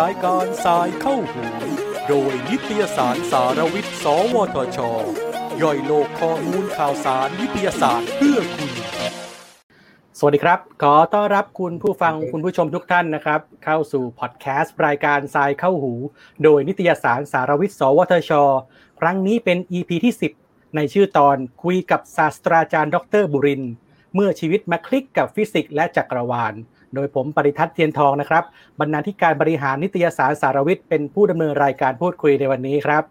[0.00, 1.44] รายการสายเข้าหู
[2.08, 4.04] โดยนิตยสารสารวิทย์ ส
[4.34, 4.78] วทช
[5.62, 8.72] ย่อยโลกข้อมูลข่าวสารวิทยาศาสตร์เพื่อคุณ
[10.18, 15.92] สวัสดีครับ ขอต้อนรับคุณผู้ฟังคุณผู้ชมทุกท่านนะครับ เข้าสู่พอดแคสต์รายการสายเข้าหู
[16.44, 18.32] โดยนิตยสารสารวิทย์ สวทช
[19.00, 20.14] ครั้งนี้เป็น EP ที่
[20.44, 23.62] 10 ในชื่อตอนคุยกับศาสตราจารย์ ดรบุริน
[24.14, 26.54] เมื่อชีวิตมาคลิกกับฟิสิกส์และจักรวาล
[26.94, 28.44] โดยผมปริทัศน์เทียนทองนะครับ
[28.80, 33.04] บรรณาธิการบริหารนิตยสารสารวิทย์เป็นผู้ดำเนินรายการพูดคุยในวันนี้ครับ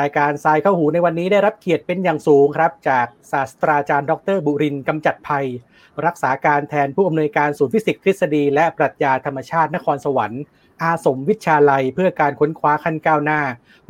[0.00, 5.46] รายการทรายเข้าหูในวันนี้ได้รับเกียรติเป็นอย่างสูงครับ จากศาสตราจารย์ ดร บุรินทร์กำจัดภัย
[6.06, 10.42] รักษาการแทนผู้อำนวยการศูนย์ฟิสิกส์ทฤษฎีและปรัชญาธรรมชาตินครสวรรค์
[10.82, 13.40] อาศรมวิชาลัย เพื่อการค้นคว้าขั้นก้าวหน้า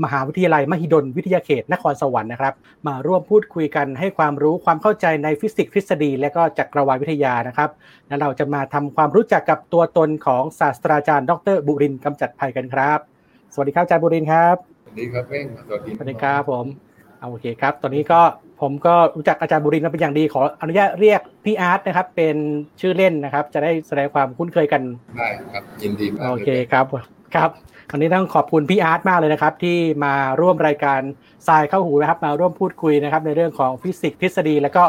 [0.05, 2.55] มหาวิทยาลัย มหิดลวิทยาเขตนครสวรรค์นะครับ
[2.87, 7.71] มาร่วมพูดคุยกันให้ความรู้ความเข้าใจในฟิสิกส์ทฤษฎี และก็จักรวาลวิทยานะครับ
[8.09, 12.99] และเราจะมาทำความรู้จักกับตัวตนของศาสตราจารย์ ดร บุรินทร์กำจัดภัยกันครับ
[13.53, 16.88] สวัสดีครับอาจารย์บุรินทร์ครับสวัสดีครับเว้งสวัสดีสวัสดีครับผม
[17.19, 18.21] เอาโอเคครับ ตอนนี้ก็
[18.61, 22.37] ผมก็รู้จักอาจารย์บุรินทร์มาเป็นอย่างดี ขออนุญาตเรียกพี่อาร์ตนะครับ เป็น
[22.81, 24.83] ชื่อเล่นนะครับ จะได้แสดงความคุ้นเคยกัน
[25.17, 26.85] ได้ครับยินดีมากโอเคครับ
[27.35, 27.51] ครับ
[27.91, 31.01] วันนี้ต้องขอบคุณพี่อาร์ตมากเลยนะครับ ที่มาร่วมรายการ
[31.49, 34.85] ทรายเข้าหูนะครับมาร่วมพูดคุยนะครับ ในเรื่องของฟิสิกส์ทฤษฎี แล้วก็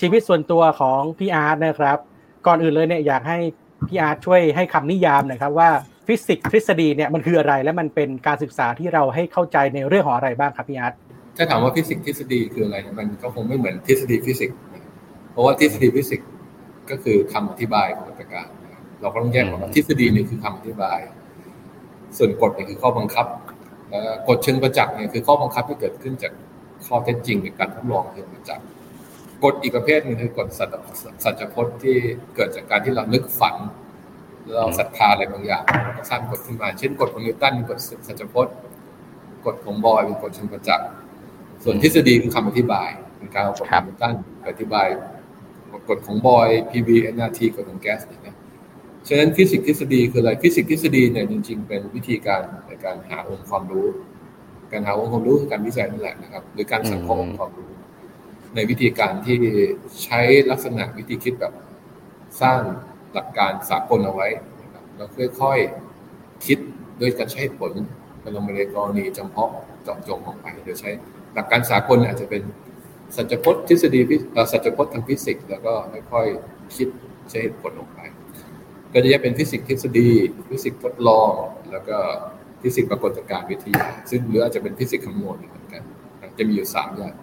[0.00, 1.98] ชีวิตส่วนตัวของพี่อาร์ตนะครับ
[2.46, 3.38] ก่อนอื่นเลยเนี่ยอยากให้
[3.88, 5.70] พี่อาร์ตช่วยให้คำนิยามหน่อยครับว่า
[6.06, 10.94] ฟิสิกส์ทฤษฎีเนี่ยมันคืออะไรและมันเป็นการศึกษาที่เราให้เข้าใจในเรื่องของอะไรบ้างครับพี่อาร์ต
[11.40, 14.58] ถ้าถามว่าฟิสิกส์ทฤษฎีคืออะไร มันก็คงไม่เหมือนทฤษฎีฟิสิกส์
[15.32, 16.28] เพราะว่าทฤษฎีฟิสิกส์
[16.90, 20.98] ก็คือคำอธิบายของปรากฏการณ์นะครับเราก็ต้องแยกออกว่าทฤษฎีนี่คือคำอธิบาย
[22.16, 23.26] ส่วนกฎนี่คือข้อบังคับ
[24.28, 26.32] กฎเชิงประจักษ์เนี่ยคือข้อบังคับที่เกิดขึ้นจาก
[26.86, 28.64] ข้อเท็จจริงในการทดลองเชิงประจักษ์
[29.44, 30.68] กฎอีกประเภทหนึ่งคือกฎสัจ
[31.24, 31.96] สัจพจน์ที่
[32.36, 33.56] เกิดจากการที่เรานึกฝัน
[34.54, 38.54] เราศรัทธาอะไรบางอย่างเราก็สร้างกฎขึ้นมา เช่นกฎของนิวตันเป็นกฎสัจพจน์
[39.46, 40.88] กฎของบอยล์เป็นกฎเชิงประจักษ์
[41.64, 42.88] ส่วนทฤษฎีคือคำอธิบาย
[43.18, 44.14] เป็นการเอากฎของนิวตัน
[44.48, 44.86] อธิบาย
[45.88, 48.36] กฎของบอย PV NRT กฎของแก๊สเนี่ยนะ
[49.08, 53.88] ฉะนั้นฟิสิกส์ทฤษฎีคืออะไรฟิสิกส์ทฤษฎีเนี่ยจริง ๆ เป็นวิธีการในการหาองค์ความรู้
[54.72, 57.70] การหาองค์ความรู้คือการวิจัยนั่นแหละนะครับหรือการสังเคราะห์องค์ความรู้
[58.54, 59.36] ในวิธีการที่
[60.04, 61.52] ใช้ลักษณะวิธีคิดแบบ
[62.40, 62.60] สร้าง
[63.12, 64.28] หลักการสากลเอาไว้
[64.62, 65.08] นะครับแล้ว
[65.40, 66.58] ค่อยๆคิด
[66.98, 67.72] โดยการใช้ผล
[68.20, 69.50] ไปลงไปในกรณีจำเพาะ
[69.84, 70.90] เจาะจงออกไปโดยใช้
[71.34, 72.42] หลักการสากลอาจจะเป็น
[73.16, 74.00] สัจพจน์ทฤษฎี
[74.52, 75.72] สัจพจน์ทางฟิสิกส์แล้วก็
[76.12, 76.88] ค่อยๆคิด
[77.30, 78.00] ใช้เหตุผลออกไป
[78.92, 80.08] ก็จะแยกเป็นฟิสิกส์ทฤษฎี
[80.48, 81.30] ฟิสิกส์ทดลอง
[81.70, 81.96] แล้วก็
[82.62, 85.82] ฟิสิกส์ปรากฏการณ์วิทยา ซึ่งหรืออาจจะเป็นฟิสิกส์คำนวณเหมือนกัน
[86.38, 87.14] จะมีอยู่สามอย่าง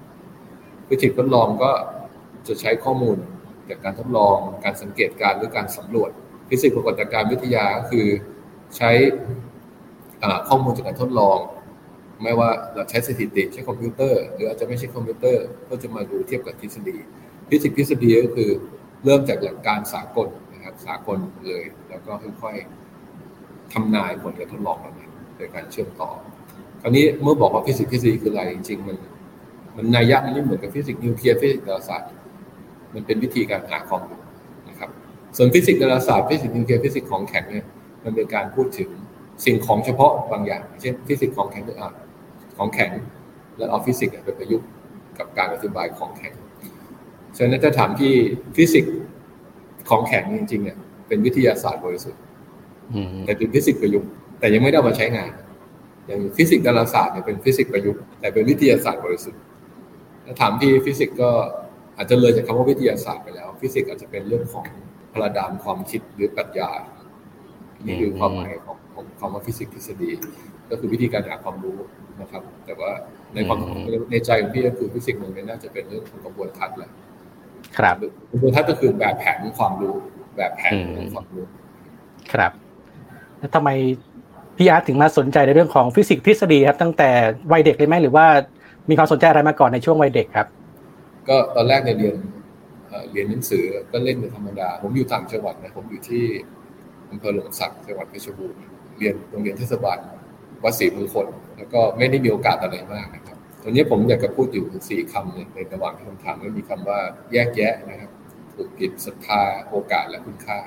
[0.88, 1.72] ฟิสิกส์ทดลองก็
[2.47, 3.18] จะใช้ข้อมูล
[3.69, 6.09] จากการทดลองการสังเกตการหรือการสำรวจ
[6.50, 8.07] ฟิสิกส์ปรากฏการณ์วิทยาก็คือ
[8.78, 8.91] ใช้
[10.47, 11.38] ข้อมูลจากการทดลอง
[12.22, 16.97] ไม่ว่าเราใช้สถิติใช้คอมพิวเตอร์ หรืออาจจะไม่ใช่คอมพิวเตอร์ก็จะมาดูเทียบกับทฤษฎี
[17.50, 18.50] ฟิสิกส์ทฤษฎีก็คือ
[19.05, 22.11] เริ่มจากหลักการสากลนะครับสากลเลย แล้วก็
[22.41, 26.09] ค่อยๆทำนายผลการทดลองเหล่านั้นโดยการเชื่อมต่อ
[26.81, 28.97] คราวนี้เมื่อบอกว่าฟิสิกส์ทฤษฎีคืออะไรจริงๆมัน
[29.75, 32.09] มันนัยยะมันไม่เหมือนกับฟิสิกส์นิวเคลียร์ฟิสิกส์ดาราศาสตร์
[32.94, 34.22] มันเป็นวิธีการหาข้อมูล
[34.69, 34.89] นะครับ
[35.38, 37.66] ส่วนฟิสิกส์ดาราศาสตร์ฟิสิกส์นิวเคลียร์ฟิสิกส์ของแข็งเนี่ย
[38.03, 38.89] มันเป็นการพูดถึง
[39.46, 41.92] สิ่งของเฉพาะบางอย่าง เช่นฟิสิกส์ของแข็งหรืออะ
[42.58, 42.92] ของแข็ง
[43.58, 44.68] แล้วเอาฟิสิกส์ไปประยุกต์
[45.18, 46.34] กับการอธิบายของแข็ง
[47.38, 48.14] ฉะนั้นถ้าถามที่
[48.56, 48.96] ฟิสิกส์
[49.90, 50.78] ของแข็งจริงๆเนี่ย
[51.08, 52.22] เป็นวิทยาศาสตร์บริสุทธิ์
[52.94, 54.09] อืมแต่เป็นฟิสิกส์ประยุกต์
[54.40, 55.31] แต่ยังไม่ได้เอามาใช้งาน
[56.08, 59.42] อย่างฟิสิกส์ดาราศาสตร์เนี่ยเป็นฟิสิกส์ประยุกต์แต่เป็นวิทยาศาสตร์บริสุทธิ์
[60.25, 61.30] ถ้าถามที่ฟิสิกส์ก็
[61.98, 64.66] อาจจะเลยจากคำว่าวิทยาศาสตร์ไปแล้ว ฟิสิกส์อาจจะเป็นเรื่องของ
[65.14, 66.69] พรมแดนความคิดหรือปรัชญา
[67.86, 70.12] นี่คือความหมายของ ของคำว่าฟิสิกส์ทฤษฎี
[70.69, 71.78] ก็คือวิธีการหาความรู้
[72.22, 72.91] นะครับ แต่ว่า
[73.34, 76.90] ในความอืมในใจของพี่ก็คือฟิสิกส์มันไม่น่าจะเป็นเรื่องของกระบวนทัศน์แหละ
[77.78, 77.96] ครับ
[78.31, 79.96] กระบวนทัศน์ก็คือแบบแผนของความรู้
[80.38, 81.45] แบบแผนของความรู้
[82.33, 82.51] ครับ
[83.38, 83.69] แล้วทำไม
[84.57, 87.10] พี่อาร์ตถึงมาสนใจในเรื่องของฟิสิกส์ทฤษฎีครับตั้งแต่
[87.51, 88.25] วัยเด็กเลยไหมหรือว่า
[88.89, 90.48] มีความสนใจอะไรมาก่อนในช่วงวัยเด็กครับ
[91.30, 92.16] ก็ตอนแรกในยเรียน
[92.88, 96.24] เอ่อเรียนหนังสือก็เล่นเป็นธรรมดา ผมอยู่ต่างจังหวัดนะผมอยู่ที่
[97.12, 98.60] อำเภอหลมสักจังหวัดเพชรบูรณ์
[98.97, 99.97] เรียนโรงเรียนเทศบาล
[100.63, 101.27] วัดศรีมงคล
[101.57, 106.99] แล้วก็ไม่ได้มีโอกาสอะไรมากนะครับตอนนี้ผมอยากจะพูดอยู่สี่คำเนี่ยในระหว่างที่ผมถามก็มีคำว่า
[107.33, 108.11] แยกแยะนะครับ
[108.53, 110.59] ถูกผิดศรัทธาโอกาสและคุณค่า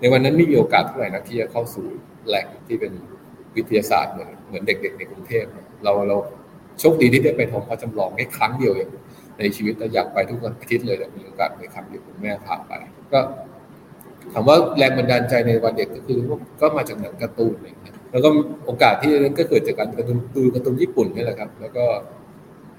[0.00, 1.86] ในวันนั้นไม่มีโอกาสเท่าไหร่นะที่จะเข้าสู่
[2.26, 2.92] แหล่งที่เป็น
[3.56, 6.16] วิทยาศาสตร์เหมือนเหมือนเด็ก ๆ ในกรุงเทพเนี่ยเราเรา
[6.80, 8.88] โชคดีที่ได้ไปทองพระจำลองแค่ครั้งเดียวเอง
[9.38, 12.72] ในชีวิตเราอยากไปทุกวันอาทิตย์เลยแต่มีโอกาสไปครั้งเดียวคุณแม่พาไป
[13.12, 13.20] ก็
[14.32, 16.18] ถามว่าแรงบันดาลใจในวันเด็กก็คือ
[16.60, 18.28] ก็มาจากหนังการ์ตูนเลยนะแล้วก็
[18.64, 21.84] โอกาสที่นั้นก็เกิดจากการการ์ตูนดูการ์ตูนญี่ปุ่นนี่แหละครับ แล้วก็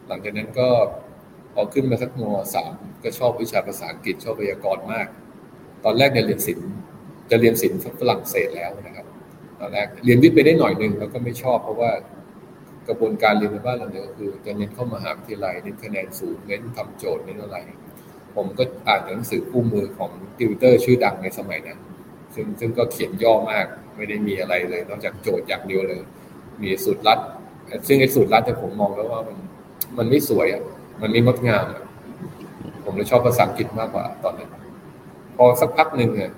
[0.07, 0.67] หลังจากนั้นก็
[1.53, 2.23] พอขึ้นมาสักม
[2.55, 2.73] สาม
[3.03, 5.07] ก็ชอบวิชาภาษาอังกฤษชอบไวยากรณ์มาก
[5.85, 6.69] ตอนแรกเนี่ยเรียนศิลป์
[7.29, 9.05] จะเรียนศิลป์ฝรั่งเศสแล้วนะครับ
[9.59, 11.91] ตอนแรกเรียนวิทย์ไปได้หน่อยหนึ่งแล้วก็ไม่ชอบเพราะว่า
[12.87, 17.57] กระบวนการเรียนในบ้านเราเนี่ยก็คือจะเน้นเข้ามหาวิทยาลัยเน้นคะแนนสูงเน้นทำโจทย์เน้นอะไร
[18.35, 21.79] ผมก็อ่านหนังสือคู่มือของติวเตอร์ชื่อดังในสมัยนั้น
[22.35, 23.65] ซึ่งซึ่งก็เขียนย่อมาก
[23.97, 26.01] ไม่ได้มีอะไรเลย นอกจากโจทย์อย่างเดียวเลย
[26.61, 27.19] มีสูตรลัด
[27.87, 29.37] ซึ่งไอ้สูตรลัดแต่ผมมองแล้วว่ามัน
[29.97, 30.61] มันไม่สวยอะ
[31.01, 31.83] มันไม่งดงามอะ
[32.83, 34.49] ผมเลยชอบภาษาอังกฤษมากกว่าตอนนั้น
[35.37, 36.31] พอสักพักหนึ่งเนี่ย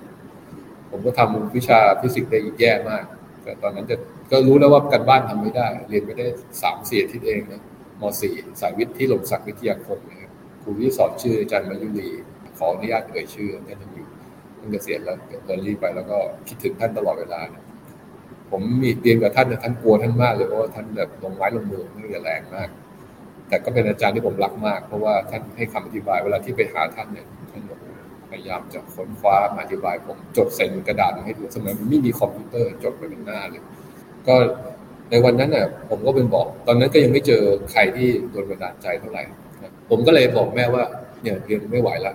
[0.90, 3.04] ผมก็ทำวิชาฟิสิกส์ได้แย่มาก
[3.42, 3.96] แต่ตอนนั้นจะ
[4.30, 6.26] ก็รู้แล้วว่าการบ้านทำไม่ได้ เรียนไม่ได้
[6.62, 7.62] สามสี่ทิตย์เองนะ
[8.00, 10.25] มสี่สายวิทย์ที่หลงศักดิ์วิทยาคมนะ
[10.66, 12.08] ครูที่สอนชื่ออาจารย์มายุรี
[12.58, 14.06] ขออนุญาตเอ่ยชื่อท่านยังอยู่
[14.58, 15.16] ท่านเกษียณแล้ว
[15.46, 16.16] เดินรีบไปแล้วก็
[16.48, 17.64] คิดถึงท่านตลอดเวลานะ
[18.50, 22.68] ผมมีเรียนกับท่านท่านกลัวท่านมากเลยเพราะว่าท่านแบบลงไม้ลงมือไม่แรงมาก
[23.48, 27.62] แต่ก็เป็นอาจารย์ที่ผมรักมาก เพราะว่าท่านให้คำอธิบายเวลาที่ไปหาท่านเนี่ยท่าน
[28.30, 33.62] พยายามจะค้นคว้ามาอธิบายผมจดใส่กระดาษมาให้ดูสมัยมันไม่มีคอมพิวเตอร์จดไปเป็นหน้าเลย
[34.26, 34.34] ก็
[35.10, 37.42] ในวันนั้นน่ะผมก็เป็นบอก ตอนนั้นก็ยังไม่เจอ
[37.72, 39.22] ใครที่ดลบันดาลใจเท่าไหร่
[39.90, 40.82] ผมก็เลยบอกแม่ว่า
[41.22, 42.14] เนี่ยเรียนไม่ไหวละ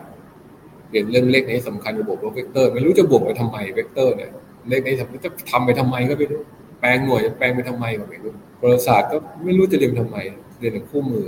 [0.91, 4.29] เรียนเรื่องเลขนัยสำคัญกับบวกลบเวกเตอร์ ไม่รู้จะบวกไปทำไมเวกเตอร์เนี่ย
[4.69, 6.41] เลขนี้จะทำไปทำไมก็ไม่รู้
[6.79, 10.17] แปลงหน่วยแปลงไปทำไมก็ไม่รู้ประวัติศาสตร์ก็ไม่รู้จะเรียนทำไม
[10.59, 11.25] เรียนแต่คู่มือ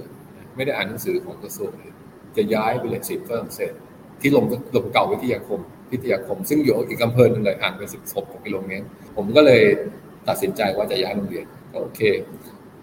[0.55, 1.91] ไม่ได้อ่านหนังสือของกระทรวงเลย
[2.37, 3.73] จะย้ายไปเรียนศิลป์ฝรั่งเศส
[4.21, 4.45] ที่ลง
[4.75, 5.59] ลงเก่าวิทยาคม
[5.91, 8.85] วิทยาคม ซึ่งอยู่อีกอำเภอหนึ่งเลยห่างไปสิบหกกิโลเมตร
[9.17, 9.61] ผมก็เลย
[10.27, 11.99] ตัดสินใจว่าจะย้ายโรงเรียนโอเค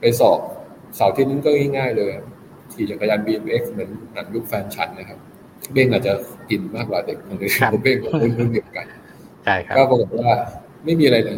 [0.00, 0.38] ไปสอบ
[0.96, 2.12] เสาร์ที่นั้นก็ง่ายๆเลย
[2.80, 5.18] ขี่จักรยาน BMX เหมือนหนังยุคแฟนชันนะครับ
[5.72, 6.12] เบ้งอาจจะ
[6.50, 8.86] กินมากกว่าเด็กคนอื่นผมเบ้งกับรุ่นเดียวกัน
[9.44, 10.30] ใช่ครับก็ปรากฏว่า
[10.84, 11.36] ไม่มีอะไรเลย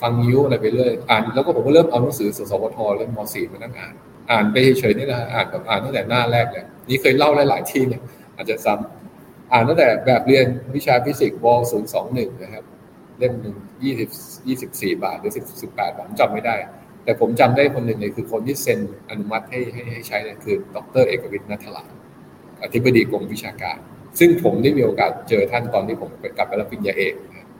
[0.00, 3.94] ฟังยิ้วอะไรไปเรื่อยอ่านแล้วก็ผมก็เริ่มเอาหนังสือสสวทเล่มม .4 มานั่งอ่าน
[4.30, 8.02] อ่านไปเฉยๆนี่นะอ่านแบบอ่านตั้งแต่หน้าแรกเลยนี่เคยเล่าหลายๆที่เนี่ย
[8.36, 12.64] อาจจะซ้ำอ่านตั้งแต่แบบเรียนวิชาฟิสิกส์วศูนย์สองหนึ่งนะครับ
[13.18, 14.08] เล่มหนึ่งยี่สิบ
[14.48, 16.56] ยี่สิบสี่บาทหรือสิบสิบแปดบาทผมจำไม่ได้
[17.04, 18.78] แต่ผมจำได้คนหนึ่งเลยคือคนที่เซ็น
[19.10, 21.84] อนุมัติให้ให้ให้ใช้เนี่ยคือ ดร เอกวิทย์นัทลา
[22.62, 23.78] อธิบดีกรมวิชาการ
[24.18, 27.14] ซึ่งผมได้มีโอกาสเจอท่านตอนที่ผมไปกลับไปรับปริญญาเอก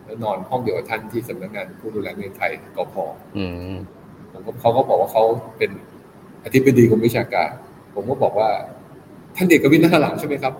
[0.04, 2.94] แล้วนอนห้องเดียวกับท่านที่สำนักงานผู้ดูแลเงินไทยกพ
[3.36, 3.74] อืม
[4.32, 5.24] ผมก็เขาก็บอกว่าเขา
[5.58, 5.70] เป็น
[6.44, 7.50] อธิบดีกรมวิชาการ
[7.94, 8.48] ผมก็บอกว่า
[9.36, 10.54] ท่านเอกวิทย์นัทลาใช่ไหมครับ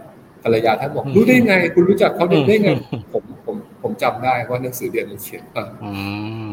[0.45, 2.69] ภรรยาท่านบอกรู้ได้ไง คุณรู้จักเขาได้ไง
[3.13, 5.91] ผมผมผมจำได้ว่าหนังสือเรียนมันเขียนอ่าอื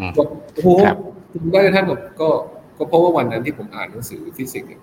[0.02, 1.19] มบอกโอ้โหครับผม
[1.52, 2.30] ได้ท่านบอกก็
[2.78, 4.82] ก็เพราะว่าวันนั้นที่ผมอ่านหนังสือฟิสิกส์เนี่ย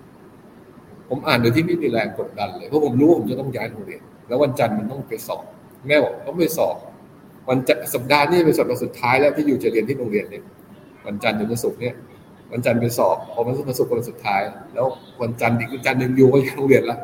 [1.09, 5.43] ผมอ่านโดยที่ไม่มีแรงกดดันเลยเพราะผมรู้ว่าผมจะต้องย้ายโรงเรียนแล้ววันจันทร์มันต้องไปสอบ
[5.87, 6.75] แม่บอกต้องไปสอบ
[7.49, 10.43] วันจะสัปดาห์นี้เป็นสัปดาห์สุดท้ายแล้วที่อยู่จะเรียนที่โรงเรียนเนี่ย
[11.05, 11.95] วันจันทร์ถึงวันศุกร์เนี่ย
[12.51, 14.41] วันจันทร์ไปสอบพอวันศุกร์วันศุกร์วันสุดท้าย
[14.73, 14.85] แล้ว
[15.21, 16.97] วันจันทร์อีกวันจันทร์หนึ่งอยู่ก็ยังโรงเรียนละ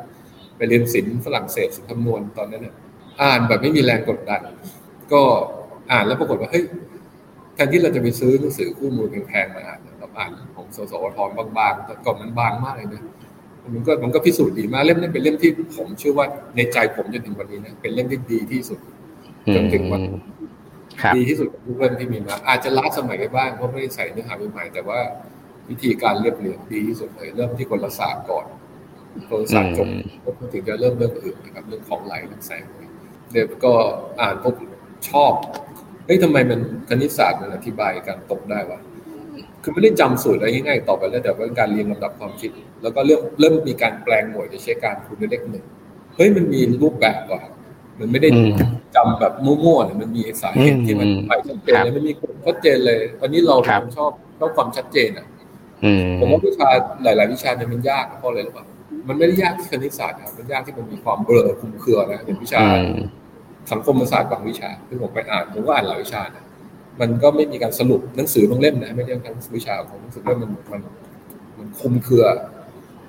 [0.57, 2.75] ไปเรียนศิลป์ฝรั่งเศสศิลป์คำนวณตอนนั้นเนี่ย
[3.22, 4.42] อ่านแบบไม่มีแรงกดดัน
[5.13, 5.22] ก็
[5.92, 6.63] อ่านแล้วปรากฏว่าเฮ้ย
[7.56, 11.18] แทนที่เราจะไปซื้อหนังสือคู่มือแพงๆมาอ่านเราอ่านของสสวท
[11.58, 13.04] บางๆแต่ก่อนมันบางมากเลยนะ
[13.74, 18.80] มันก็มันก็พิสูจน์ดีมากเล่มนี้เป็นเล่มที่ผมเชื่อว่าในใจผมจนถึงวันนี้นะเป็นเล่มที่ดีที่สุด
[19.56, 20.02] จนถึงวัน
[21.02, 25.00] ครับดีที่สุดของทุกเล่มที่มีมา อาจจะล้าสมัยไปบ้างเพราะไม่ได้ใส่เนื้อหาใหม่ๆแต่ว่า
[25.69, 28.45] วิธีการเรียบเรียงดีที่สุดเลยเริ่มที่กลศาสตร์ก่อน
[29.31, 32.64] กลศาสตร์จบอืมแล้วถึงจะเริ่มเรื่องอื่นนะครับเรื่องของไหลเรื่องแสง
[33.31, 33.74] เดี๋ยวก็
[34.22, 34.56] อ่านปุ๊บ
[35.10, 35.33] ชอบ
[36.06, 38.80] เฮ้ยทำไมมันคณิตศาสตร์มันอธิบายการตกได้วะ
[39.64, 45.66] คือไม่ได้จำสูตรอะไรง่ายๆต่อไปแล้วแต่ว่าการเรียงลำดับความคิด แล้วก็เริ่มเริ่มมีการแปลงหน่วยจะใช้การคูณด้วยเลขหนึ่ง
[46.16, 47.42] เฮ้ยมันมีรูปแบบว่ะ
[48.00, 48.52] มันไม่ได้อืม
[48.95, 55.26] จำแบบมั่วๆเนี่ยมันมีสาเหตุที่มันอืมไปชัดเจนเลยมันมีกฎชัดเจนเลย ตอนนี้เราครับชอบชอบความชัดเจนอะ
[55.83, 56.68] อืมผมว่าวิชา
[57.04, 58.66] หลาย ๆ วิชาเนี่ยมันยากเพราะอะไรหรือเปล่า
[59.07, 63.00] มันไม่ได้ยากที่คณิตศาสตร์ครับมันยากที่มันมีความเบลอคลุมเครือนะอย่างวิชาอืม
[63.72, 66.46] สังคมศาสตร์บางวิชาที่ผมไปอ่านผมก็อ่านหลายวิชานะ
[67.02, 70.82] มันก็ไม่มีการสรุปหนังสือบางเล่มนะไม่ใช่ทั้งวิชาของหนังสือเล่มมันมัน
[71.58, 72.26] มันคลุมเครือ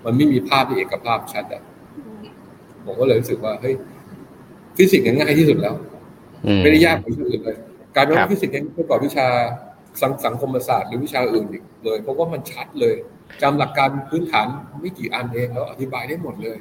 [0.05, 1.63] มันไม่มีภาพที่เอกภาพชัดอะ
[2.85, 3.75] ผมก็เลยรู้สึกว่าเฮ้ย
[4.77, 5.75] ฟิสิกส์เนี่ยง่ายที่สุดแล้ว
[6.47, 7.57] อืมไม่ได้ยากกว่าวิชาอื่นเลย
[7.95, 9.27] กลายเป็นครัว่าบฟิสิกส์ยังกว่าวิชา
[10.01, 12.95] สังสังคมศาสตร์หรือวิชาอื่นอีกเลยเพราะว่ามันชัดเลย
[13.43, 14.47] จำหลักการพื้นฐาน
[14.81, 16.57] ไม่กี่อันเองแล้วอธิบายได้หมดเลย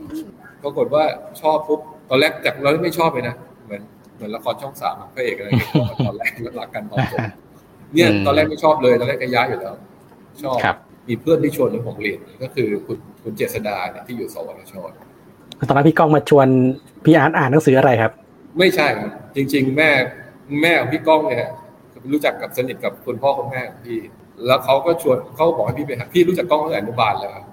[0.63, 1.03] ปรากฏว่า
[1.41, 3.83] ชอบปุ๊บตอนแรกจากเราไม่ชอบเลยนะเห มือน
[4.15, 7.25] เหมือนละครช่องสามอะพระเอกอะไรที่ชอบตอนแรกแล้วหลักการตอนจบ
[7.93, 9.75] เนี่ยอืมตอนแรกไม่ชอบเลยตอนแรกก็ย้ายอยู่แล้ว
[10.43, 10.75] ชอบครับ
[11.07, 14.73] มีเพื่อนที่ชวนให้ผมเรียนก็คือคุณคุณเจษดาเนี่ยที่อยู่สวทช
[15.67, 16.47] ตอนนั้นพี่ก้องมาชวน
[17.05, 18.11] พี่อาร์ตอ่านหนังสืออะไรครับ
[18.59, 19.89] ไม่ใช่ครับจริง ๆ แม่
[20.61, 21.45] แม่ของพี่ก้องเนี่ย
[22.11, 23.99] รู้จักกับสนิทกับคุณพ่อคุณแม่ของพี่
[24.45, 27.45] แล้วเขาก็ชวนเขาบอกให้พี่ไปหาพี่รู้จักก้องตั้งแต่อนุบาลแล้วครับ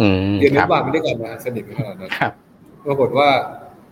[0.00, 2.32] อืมเรียนอคนุรับบาลไปด้วยกันนะสนิทกันขนาดนั้นครับ
[2.86, 3.28] ปรากฏว่า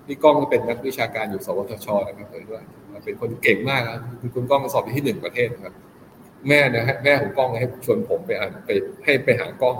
[0.08, 2.62] พี่ก้องก็เป็นนักวิชาการอยู่สวทชนะครับเผยด้วย
[3.04, 5.74] เป็นคนเก่งมากนะคือคุณก้องสอบที่หนึ่งประเทศนะครับ
[6.48, 8.70] แม่นะฮะแม่ของก้องให้ชวนผมไปอ่านไป
[9.04, 9.76] ให้ไปหากล้อง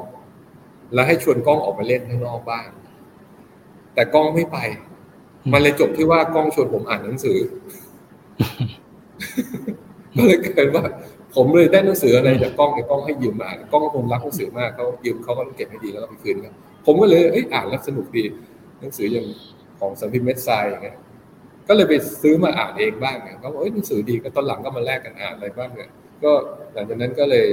[0.94, 2.70] แล้วให้ชวนกล้องออกมาเล่นข้างนอกบ้าน
[3.94, 4.58] แต่กล้องไม่ไป
[5.52, 7.38] มันเลยจบที่ว่ากล้องชวนผมอ่านหนังสือ
[10.16, 10.84] ก็เลยเกิดว่า
[11.34, 16.54] ผมเลยได้หนังสืออะไรจากกล้องในกล้องให้ยืมมาอ่านกล้องก็คงรักหนังสือมากเขายืมเขาก็เก็บให้ดีแล้วก็ไปคืนครับ
[16.86, 18.24] ผมก็เลยเอ้ยอ่านแล้วสนุกดี
[18.80, 19.26] หนังสืออย่าง
[19.80, 20.96] ของสัมพิมพ์เม็ดทรายอย่างเงี้ย
[21.68, 25.90] ก็เลยไปซื้อมาอ่านเองบ้างเนี่ยเขาบอกเอ้ยหนังสือดีก็ตอนหลังก็มาแลกกันอ่านอะไรบ้างเนี่ย
[26.24, 26.32] ก็
[26.74, 27.46] หลังจากนั้นก็เลย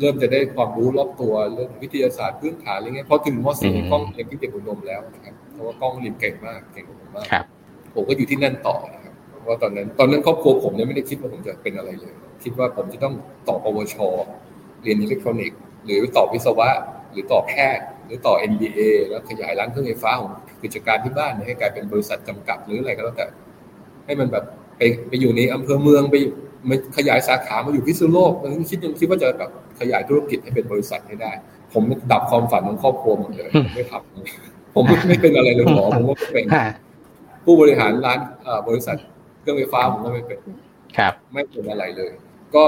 [0.00, 7.44] เริ่มจะได้ความรู้รอบตัวเรื่องวิทยาศาสตร์พื้นฐานอะไรเงี้ยพอถึงมอืม .4 กล้องเรียนที่เด็กอุดมแล้วนะครับเพราะว่ากล้องเรียนเก่งมากเก่งกว่าผมมากครับ
[7.94, 12.12] ผมก็อยู่ที่นั่นต่อนะครับเพราะว่าตอนนั้น ตอนนั้นครอบครัวผมเนี่ยไม่ได้คิดว่าผมจะเป็นอะไรเลย
[12.44, 13.14] คิดว่าผมจะต้อง
[13.48, 13.96] ต่อปวช
[14.82, 16.68] เรียนอิเล็กทรอนิกส์หรือต่อวิศวะ
[17.12, 20.30] หรือต่อแพทย์ห รือต่อ MBA แล้วขยายร้านเครื่องไฟฟ้าของ
[20.62, 23.26] กิจการที่บ้านเนี่ยให้กลายเป็นบริษัทจำกัดหรืออะไรก็แล้วแต่
[24.06, 24.44] ให้มันแบบ
[24.76, 26.32] ไปไปอยู่ในอำเภอเมืองไปอยู่
[26.68, 29.50] มันขยายสาขามาอยู่พิษณุโลกมันคิดยังคิดว่าจะแบบ
[29.80, 31.32] ขยายธุรกิจให้เป็นบริษัทให้ได้
[31.72, 36.66] ผมดับความฝันของครอบครัวหมดเลยผมไม่ทำผมไม่เป็นอะไรเลยหมอผมก็ไม่เป็นฮะ
[37.44, 38.96] ผู้บริหารร้านเอ่อบริษัท
[39.40, 40.38] เครื่องไฟฟ้าผมก็ไม่เป็น
[40.98, 42.12] ครับ ไม่เป็นอะไรเลย
[42.54, 42.64] ก็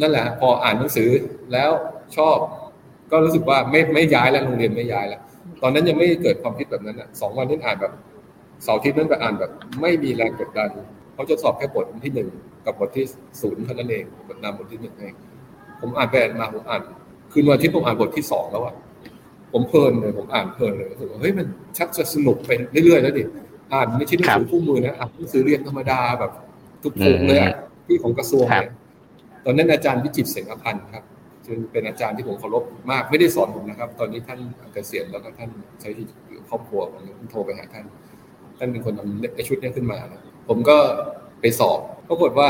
[0.00, 1.10] นั่นแหละ พออ่านหนังสือ
[1.52, 1.70] แล้ว
[2.16, 2.36] ชอบ
[3.14, 5.20] ก็รู้สึกว่าไม่ไม่ย้ายแล้วโรงเรียนไม่ย้ายแล้ว
[5.62, 7.92] ตอนนั้นยังไม่เกิดความคิดแบบนั้นอะสองวันที่อ่านแบบ
[8.64, 10.70] เสาร์อาทิตย์นั้นไปอ่านแบบ ไม่มีแรงกดดัน
[11.14, 12.28] เขาจะสอบแค่บทที่หนึ่ง
[12.66, 13.04] กับบทที่
[13.40, 15.14] ศูนย์เท่านั้นเองบทนำบทที่หนึ่งเอง
[15.80, 16.82] ผมอ่านไปอ่านมาผมอ่าน
[17.32, 18.74] คืนวันอาที่ผมอ่านบทที่สองแล้วอะ
[19.52, 21.46] ผมเพลินเลยผมอ่านเพลินเลยรู้สึกว่าเฮ้ยมัน
[21.78, 22.50] ชักจะสนุกไป
[22.84, 23.24] เรื่อยๆแล้วดิ
[23.72, 26.32] อ่านไม่ใช่หนังสือคู่มือนะอ่านหนังสือเรียนธรรมดาแบบ
[26.82, 27.56] ทุกๆเลยอะ
[27.86, 28.72] ที่ของกระทรวงเนี่ย
[29.44, 31.04] ตอนนั้นอาจารย์วิจิตรเสงอพันธ์ครับ
[31.46, 34.40] ซึ่งเป็นอาจารย์ที่ผมเคารพมากไม่ได้สอนผมนะครับ ตอนนี้ท่าน
[34.72, 37.84] เกษียณแล้วก็ท่านใช้ที่อยู่ครอบครัวผมผมโทรไปหาท่าน
[38.58, 40.76] ท่านเป็นคนทำไอชุดเนี้ขึ้นมานะผมก็
[41.40, 42.48] ไปสอบปรากฏว่า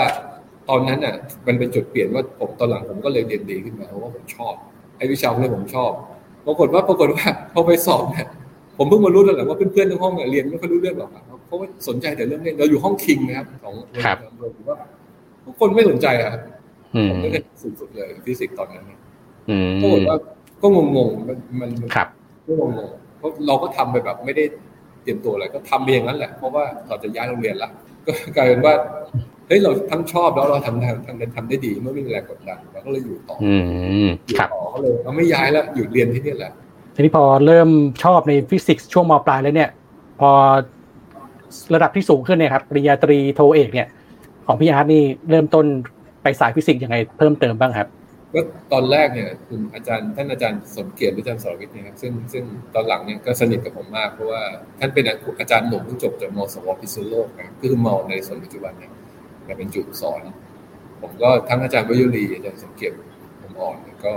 [0.68, 1.14] ตอนนั้นอะ
[1.46, 4.54] มันเป็นจุดเปลี่ยนว่าผมตอนหลังผมก็เลยเรียนดีขึ้นมาเพราะว่าผมชอบ
[4.98, 5.92] ไอ้วิชาพวกนี้ผมชอบ
[6.46, 7.24] ปรากฏว่าปรากฏว่า
[7.54, 8.28] พอไปสอบเนี่ย
[8.78, 13.74] ผมเพิ่งมารู้ตอนหลังว่าเพื่อนๆในห้องเนี่ยเรียนไม่ค่อยรู้เรื่องหรอกครับเพราะว่าสนใจแต่เรื่องเล่นเราอยู่ห้องคิงนะครับของ
[14.04, 14.16] ครับ
[14.56, 14.78] ผมว่า
[15.44, 16.63] ทุกคนไม่สนใจอะครับอืม
[17.10, 18.98] ผมไม่ได้สุดๆเลยฟิสิกส์ตอนนั้นนะ
[19.50, 20.16] อืมปรากฏว่า
[20.62, 22.08] ก็งงๆมันมันมันครับ
[22.46, 24.44] ก็งงๆเพราะเราก็ทำไปแบบไม่ได้
[25.02, 27.70] เตรียมตัวอะไรก็ทำไปอย่างนั้นแหละเพราะว่าเราจะย้ายโรงเรียนละ
[28.06, 28.74] ก็กลายเป็นว่า
[29.48, 33.54] เฮ้ยเราทั้งชอบแล้วเราทำทำทำทำได้ดีเมื่อไม่มีแรงกดดันเราก็เลยอยู่ต่ออื
[34.04, 36.52] มอยู่ครับต่อก็เลยเราไม่ย้ายแล้วหยุดเรียนที่นี่แหละ
[36.94, 37.68] ทีนี้พอเริ่ม
[38.04, 39.70] ชอบในฟิสิกส์ช่วงมปลายแล้วเนี่ย
[40.20, 40.30] พอ
[41.74, 43.88] ระดับที่สูงขึ้นเนี่ยครับปริญญาตรีโทเอกเนี่ย
[44.46, 45.66] ของพี่อาร์ตนี่เริ่มต้น
[46.24, 47.88] ไปสายฟิสิกส์ยังไงเพิ่มเติมบ้างครับ
[48.34, 48.40] ก็
[48.72, 54.42] ตอนแรกเนี่ยคุณอาจารย์ท่านอาจารย์สมเกียรติอาจารย์สรวิทย์เนะครับซึ่งซึ่งตอนหลังเนี่ยก็สนิทกับผมมากเพราะว่า
[54.80, 55.04] ท่านเป็น
[55.40, 58.92] อาจารย์หนุ่มเพิ่งจบจากมสวพิษณุโลกนะก็คือมอนเรศวรปัจจุบันเนี่ย
[59.46, 60.22] มาเป็นจุดสอน
[61.00, 62.96] ผมก็ทั้งอาจารย์วิยุรีอาจารย์สมเกียรติ
[63.42, 64.12] ผมอ่อนก็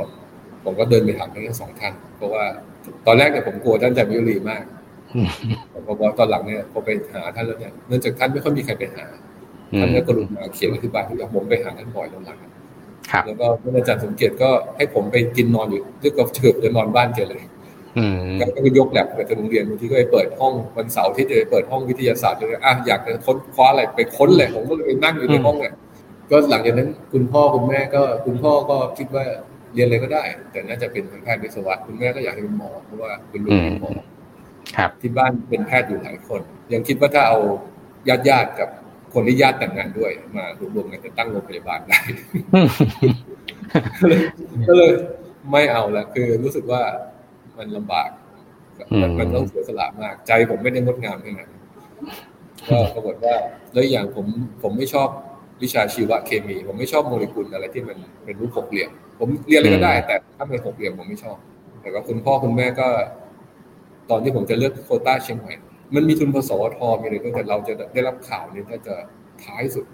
[0.63, 2.45] ผมก็เดินไปถามทั้งสองท่าน เพราะว่า
[3.05, 4.63] ตอนแรกเนี่ยผมกลัวท่านอาจารย์วิยุรีมาก
[5.15, 5.29] อืม
[5.71, 9.05] แต่พอตอนหลังเนี่ยพอไปหาท่านแล้วเนี่ยเนื่องจากท่านไม่ค่อยมีใครไปหา
[9.79, 12.37] ท่านมก็กรุณาเขียนอธิบายทุกอย่างผมไปหาท่านบ่อยตอนหลัง
[13.11, 17.41] ครับแล้วก็ท่านอาจารย์สมเกียรติก็ให้ผมไปกินนอนอยู่ด้วยกับเถือบจะนอนบ้านแกเลย
[17.97, 18.17] อืม
[18.55, 25.73] ก็คือยกแลบไปจากโรงเรียนบางทีก็ไปเปิดห้องวันเสาร์ที่จะไปเปิดห้องวิทยาศาสตร์เลยอะอยากจะค้นคว้าอะไรไปค้นเลยผมก็เลยไปนั่งอยู่ในห้องเนี่ย
[26.31, 29.23] ก็หลังจากนั้นคุณพ่อคุณแม่ก็คุณพ่อก็คิดว่า
[29.73, 33.91] เรียนอะไรก็ได้ แต่น่าจะเป็นทางแพทย์วิศวะคุณแม่ก็อยากให้เป็นหมอเพราะว่าคุณลูกเป็นหมอ
[34.77, 36.41] ครับที่บ้านเป็นแพทย์อยู่หลายคน
[36.73, 37.39] ยังคิดว่าถ้าเอา
[38.09, 38.69] ญาติญาติๆกับ
[39.19, 40.45] คนที่ญาติแต่งงานด้วย มา
[40.75, 41.99] รวมๆกันจะตั้งโรงพยาบาลได้
[44.67, 44.91] ก็เลย
[45.51, 46.81] ไม่เอาละคือรู้สึกว่า
[47.57, 48.09] มันลำบาก
[48.79, 51.63] มันอืมมันต้องเสียสละมาก ใจผมไม่ได้งดงามขนาดนั้น
[52.69, 53.35] ก็ปรากฏว่า
[53.73, 54.25] แล้วอย่างผม
[54.63, 55.09] ผมไม่ชอบ
[55.63, 61.37] วิชาชีวเคมี ผมไม่ชอบโมเลกุลอะไรที่มันเป็นรูปหกเหลี่ยม ผมเรียนอะไรก็ได้ แต่ถ้าเป็นหกเหลี่ยมผมไม่ชอบ
[61.81, 62.87] แต่ว่าคุณพ่อคุณแม่ก็
[64.09, 65.53] ตอนที่ผมจะเลือกโควต้าเชียงใหม่
[65.95, 68.95] มันมีทุนพสวทมีอะไรด้วยแต่เราจะได้รับข่าวนี้ถ้าจะ
[69.43, 69.85] ท้ายสุด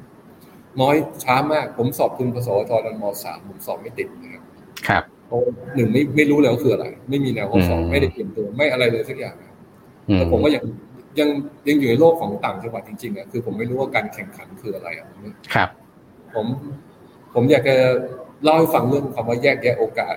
[0.81, 4.43] น้อยช้ามาก ผมสอบทุนพสวทตอนมสามผมสอบไม่ติดนะครับ
[4.87, 5.39] ครับเพราะ
[5.75, 9.57] หนึ่งไม่ไม่รู้เลยว่าคืออะไร ไม่มีแนวข้อสอบอืมไม่ได้เตรียมตัวไม่อะไรเลยสักอย่างนะครับ
[10.09, 10.63] อืแล้วผมก็ยัง
[11.19, 11.29] ยัง
[11.67, 15.07] ยังอยู่ในโลกของต่างจังหวัดจริงๆอะคือผมไม่รู้ว่าการแข่งขันคืออะไรอะ
[15.53, 15.69] ครับ
[16.35, 16.47] ผม
[17.33, 17.75] ผมอยากจะ
[18.43, 20.15] เล่าให้ฟังเรื่องคำว่าแยกแยะโอกาส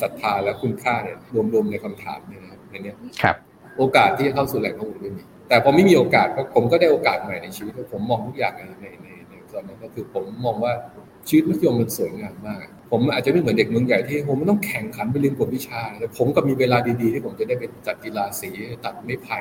[0.00, 1.16] ศรัทธาและคุณค่าเนี่ย
[1.52, 3.36] รวมๆในคำถามเนี่ยนะครับในเนี้ยครับ
[3.78, 10.72] โอกาสที่จะเข้าสู่แหล่งข้อมูลไม่มี แต่พอไม่มีโอกาสก็ผมก็ได้โอกาสใหม่ในชีวิตผมมองทุกอย่างในในในตอนนั้นก็คือผมมองว่า
[11.28, 18.50] ชีวิตมัธยมมันสวยงามมาก ผมอาจจะไม่เหมือนเด็กเมืองใหญ่ที่ผมมันต้องแข่งขันไปเรียนกวดวิชาแต่ผมก็มีเวลาดีๆ ที่ผมจะได้ไปจัดกีฬาสี
[18.84, 19.38] ตัดไม้ไผ่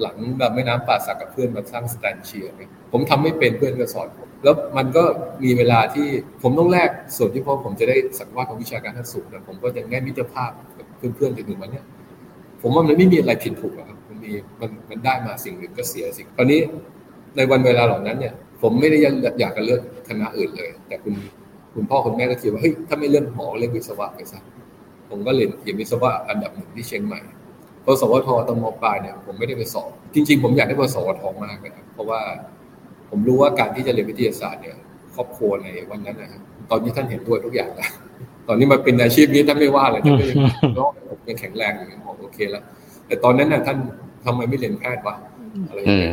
[0.00, 2.52] หลังแบบแม่น้ำป่าสักกับเพื่อนมาสร้างสแตนเชียร์
[2.92, 5.04] ผมทำไม่เป็นเพื่อนก็สอนผมแล้วมันก็
[5.44, 6.08] มีเวลาที่
[6.42, 11.82] ผมต้องแลกส่วนที่พอผมจะได้สักว่าของวิชาการทัศสูงแต่ผมก็ยังได้มิตรภาพกับเพื่อนๆจนถึงวันนี้
[12.66, 14.30] ผมว่ามันไม่มีอะไรผิดถูกครับมันมี
[14.60, 16.60] มันมันได้มาสิ่งหนึ่งก็เสียสิ่งตอนนี้
[17.36, 19.04] ในวันเวลาเหล่านั้นเนี่ย ผมไม่ได้อ
[19.42, 21.14] ยากจะเลือกคณะอื่นเลย แต่คุณ
[21.74, 24.40] คุณพ่อคุณแม่ก็คิดว่าเฮ้ยถ้าไม่เลือกหมอเลือกวิศวะไปซะ
[25.10, 27.20] ผมก็เรียนเรียนวิศวะอันดับหนึ่งที่เชียงใหม่
[27.84, 32.20] พอสวทตอนมปลายเนี่ยผมไม่ได้ไปสอบจริง ๆ ผมอยากได้ไปสวทมากนะครับเพราะว่า
[33.10, 34.76] ผมรู้ว่าการที่จะเรียนวิทยาศาสตร์เนี่ย
[35.14, 37.90] ครอบครัวในวันนั้นนะครับตอนนี้ท่านเห็นด้วยทุกอย่างแล้ว
[38.48, 40.36] ตอนนี้มาเป็นอาชีพนี้ท่านไม่ว่าเลยท่านก็ยัง
[41.08, 42.62] ผมยังแข็งแรงอยู่บอกโอเคแล้ว
[43.06, 43.78] แต่ตอนนั้นน่ะท่าน
[44.24, 45.14] ทำไมไม่เรียนแพทย์วะ
[45.68, 46.12] อะไรอย่างเงี้ย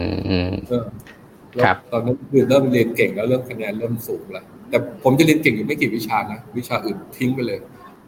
[1.63, 7.59] ครับตอนนั้นคือเริ่มเรียนเก่งแล้วเริ่มคะแนนเริ่มสูงแล้วแต่ผมจะเรียนเก่งอยู่ไม่กี่วิชานะวิชาอื่นทิ้งไปเลย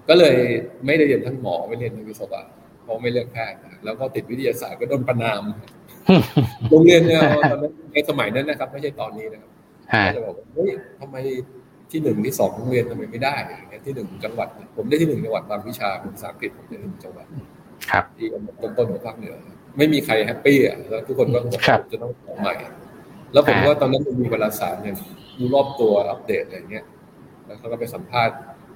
[0.09, 0.35] ก็เลย
[0.85, 2.41] ไม่ได้เรียนทั้งหมอไม่เรียนทั้งวิศวะ
[2.83, 5.43] เพราะไม่เลือกแพทย์แล้วก็ติดวิทยาศาสตร์ก็โดนประณาม
[6.69, 7.19] โรงเรียนเนี่ย
[7.51, 9.51] ตอนนั้นในสมัยนั้นนะครับ ไม่ใช่ตอนนี้นะครับ
[10.15, 11.15] จะบอกว่าเฮ้ยทำไม
[11.93, 14.47] ที่หนึ่งที่สองโรงเรียนทำไมไม่ได้อย่างเงี้ยที่หนึ่งจังหวัด
[14.77, 17.25] ผมได้ที่หนึ่งจังหวัดบางวิชาภาษาอังกฤษผมได้หนึ่งจังหวัด
[17.91, 18.27] ครับที่
[18.61, 19.35] ต้นต้นของภาคเหนือ
[19.77, 22.53] ไม่มีใคร happy อะแล้วทุกคนก็บอกจะต้องสอบใหม่
[23.33, 24.95] แล้วผมว่าตอนนั้นมันมีเวลาสารเนี่ย
[25.37, 26.85] ดูรอบตัวอัปเดตอะไรเงี้ย
[27.45, 28.35] แล้วเขาก็ไปสัมภาษณ์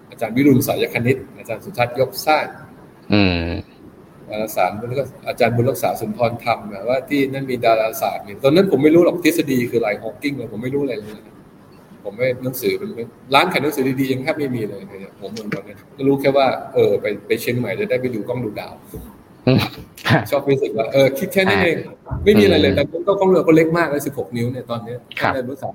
[0.10, 2.46] อาจารย์วิรุณสายคณิต อาจารย์สุทัศน์ยกสร้าง
[3.14, 3.50] อืม
[4.30, 6.60] ดาราศาสตร์แล้วก็อาจารย์บุญรักษาสุนทรธรรม
[6.90, 11.20] ว่าที่นั่นมีดาราศาสตร์เนี่ยตอนนั้นผมไม่รู้หรอกทฤษฎีคืออะไรฮอกกิ้งเลยผมไม่รู้อะไรเลย
[12.04, 12.90] ผมไม่หนังสือเป็น
[13.36, 15.64] ร้านขายหนังสือดีๆยังแทบไม่มีเลยเนี่ยผมเหมือนกัน
[15.98, 18.76] ก็รู้แค่ว่าเออไปไปเชียงใหม่จะได้ไปดูกล้องดูดาว
[20.30, 21.78] ชอบฟิสิกส์ว่าเออคิดแค่นี้เอง
[22.24, 25.70] ไม่มีอะไรเลยแต่ก็กล้องเรือก็เล็กมากเลยสิบหกนิ้วเนี่ยตอนนี้ท่านอาจารย์บุญรักษา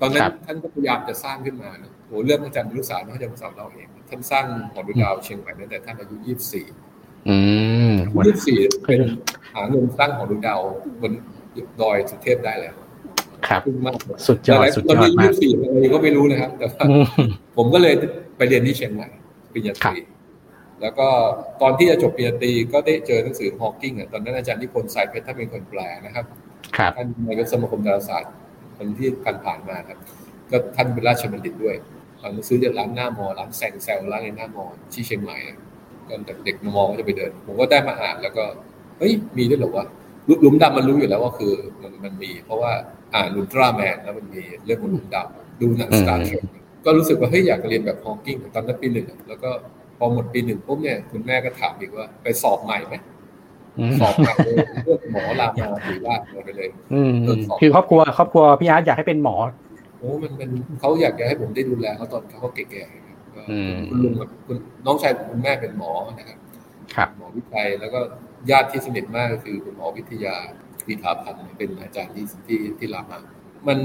[0.00, 1.70] ตอนนั้นท่านก็พยายามจะสร้างขึ้นมา
[2.06, 6.66] โอ้เรื่องอาจารย์บุญรักษาท่านอาจารย์บุญรักษาเราเองท่านสร้างหอดูดาวเชียงใหม่ตั้งแต่ท่านอายุยี่สิบสี่
[7.28, 7.36] อื
[7.92, 7.94] ม
[8.26, 9.00] ยี่สี่เป็น
[9.54, 10.60] หาเงินสร้างของดวงดาว
[11.02, 11.12] บน
[11.80, 12.74] ดอยสุเทพได้แล้ว
[13.48, 13.62] ครับ
[14.26, 16.84] สุดยอดสุดยอดมากยี่สี่อะไรก็ไม่รู้นะครับ แต่ว่า
[17.56, 17.94] ผมก็เลย
[18.36, 19.08] ไปเรียนที่เชียงใหม่
[19.52, 19.94] ปริญญาตรี
[20.82, 21.08] แล้วก็
[21.62, 26.24] ตอนที่จะจบปริญญาตรีก็ได้เจอหนังสือฮอกกิ้งอะตอนนั้นอาจารย์นิพนธ์สายเพชรท่านเป็นคนแปลนะครับ
[26.96, 28.32] ท่านนายกสมาคมดาราศาสตร์
[28.76, 29.98] คนที่ผ่านผ่านมาครับ
[30.50, 31.76] ก็ท่านเป็นราชบัณฑิตด้วย
[32.20, 35.36] ตอนซื้อจากร้านหน้ามอร้านแซงแซลร้านในหน้ามอที่เชียงใหม่
[36.08, 38.44] ก็เด็กมองก็จะไปเดิน ผมก็ได้มาอ่านแล้วก็
[38.98, 39.86] เฮ้ยมีด้วยหรอวะ
[40.42, 42.72] หลุมดำมันรู้อยู่แล้วว่าคือมันมันมี เพราะว่า
[43.14, 46.42] อ่านอุลตร้าแมนแล้วมันมีเรื่องของหลุมดำดูหนัง Star Trek
[46.84, 49.50] ก็รู้สึกว่าเฮ้ยอยากเรียนแบบฮอว์กิ้งตอนนั้นปีหนึ่งแล้วก็
[49.98, 52.94] พอหมดปีหนึ่งปุ๊บเนี่ยคุณแม่ก็ถามอีกว่าไปสอบใหม่ไหม
[54.00, 54.32] สอบใหม่
[54.84, 56.68] เลือกหมอรามาหรือว่าไปเลย
[57.60, 59.36] คือครอบครัวครอบครัวพี่อาร์ตอยากให้เป็นหมอ
[59.98, 60.48] โอ้มันเป็น
[60.80, 66.38] เขาอยากจะให้ผมได้ดูแลเขาตอนเขาแก่ๆคุณลุงกับคุณน้องชายคุณแม่เป็นหมอนะครับ
[66.94, 67.98] ครับหมอวิจัยแล้วก็
[68.50, 70.36] ญาติที่สนิทมากก็คือคุณหมอวิทยา
[70.90, 73.18] วิถาพันธ์เป็นอาจารย์ที่ที่ที่รามา
[73.68, 73.78] มัน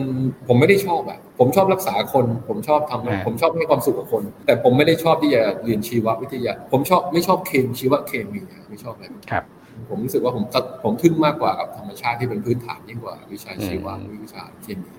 [0.48, 8.40] ผมไม่ได้ชอบอะผมชอบรักษาคน ผมชอบทำผมชอบให้ความสุขกับคน แต่ผมไม่ได้ชอบที่จะเรียนชีววิทยา ผมชอบไม่ชอบเคมีชีวเคมี
[8.70, 9.44] ไม่ชอบอะไรครับ
[9.90, 10.44] ผมรู้สึกว่าผม
[10.84, 13.88] ผมทึ่งมากกว่ากับธรรมชาติที่เป็นพื้นฐานยิ่งกว่าวิชาชีว
[14.24, 14.90] วิชาเคมี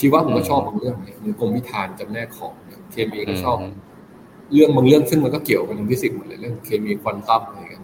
[0.00, 2.54] ชีวะผมก็ชอบบางเรื่องเนี่ยกรมวิธานจำแนกของ
[2.92, 3.56] เคมีก็ชอบ
[4.52, 7.82] เรื่องบางเรื่องซึ่งมันก็เกี่ยวกับทางฟิสิกส์หมดเลยเรื่องเคมีควอนตัมอะไรกัน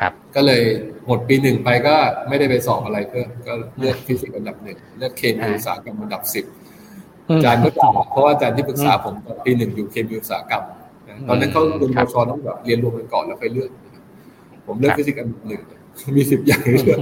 [0.00, 0.62] ครับก็เลย
[1.06, 1.94] หมดปีหนึ่งไปก็
[2.28, 6.44] ไม่ได้ไปสอบอะไรเพิ่มก็เลือกฟิสิกส์อันดับหนึ่งเลือกเคมีอุตสาหกรรมอันดับสิบ
[7.28, 10.64] อาจารย์ก็บอกเพราะว่าอาจารย์ที่ปรึกษาผมปีหนึ่งอยู่เคมีอุตสาหกรรม
[11.28, 13.70] ตอนนั้นเขาเรียนโมชอต้องแบบเรียนรวมกันก่อนแล้วค่อยเลือก
[14.66, 15.60] ผมเลือกฟิสิกส์อันดับหนึ่ง
[16.16, 16.98] มีสิบอย่างเลือก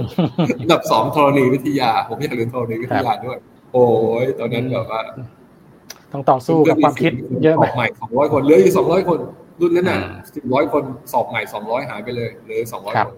[0.61, 3.37] อันดับสองธรณีวิทยา ผมอยากเรียนธรณีวิทยาด้วย
[3.73, 3.83] โอ้
[4.23, 5.01] ยตอนนั้นแบบว่า
[6.13, 7.11] ต้องต่อสู้กับความคิด
[7.43, 9.19] เยอะสอบใหม่สองร้อยคนเหลืออยู่สองร้อยคน
[9.61, 9.99] รุ่นนั้นน่ะ
[10.35, 13.15] สี่ร้อยคนสอบใหม่สองร้อยหายไปเลยเหลือสองร้อยคน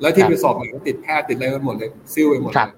[0.00, 2.72] แล้วที่ไปสอบใหม่ก็ติดแพทย์ติดอะไรกันหมดเลยซิ่วไปหมดเลย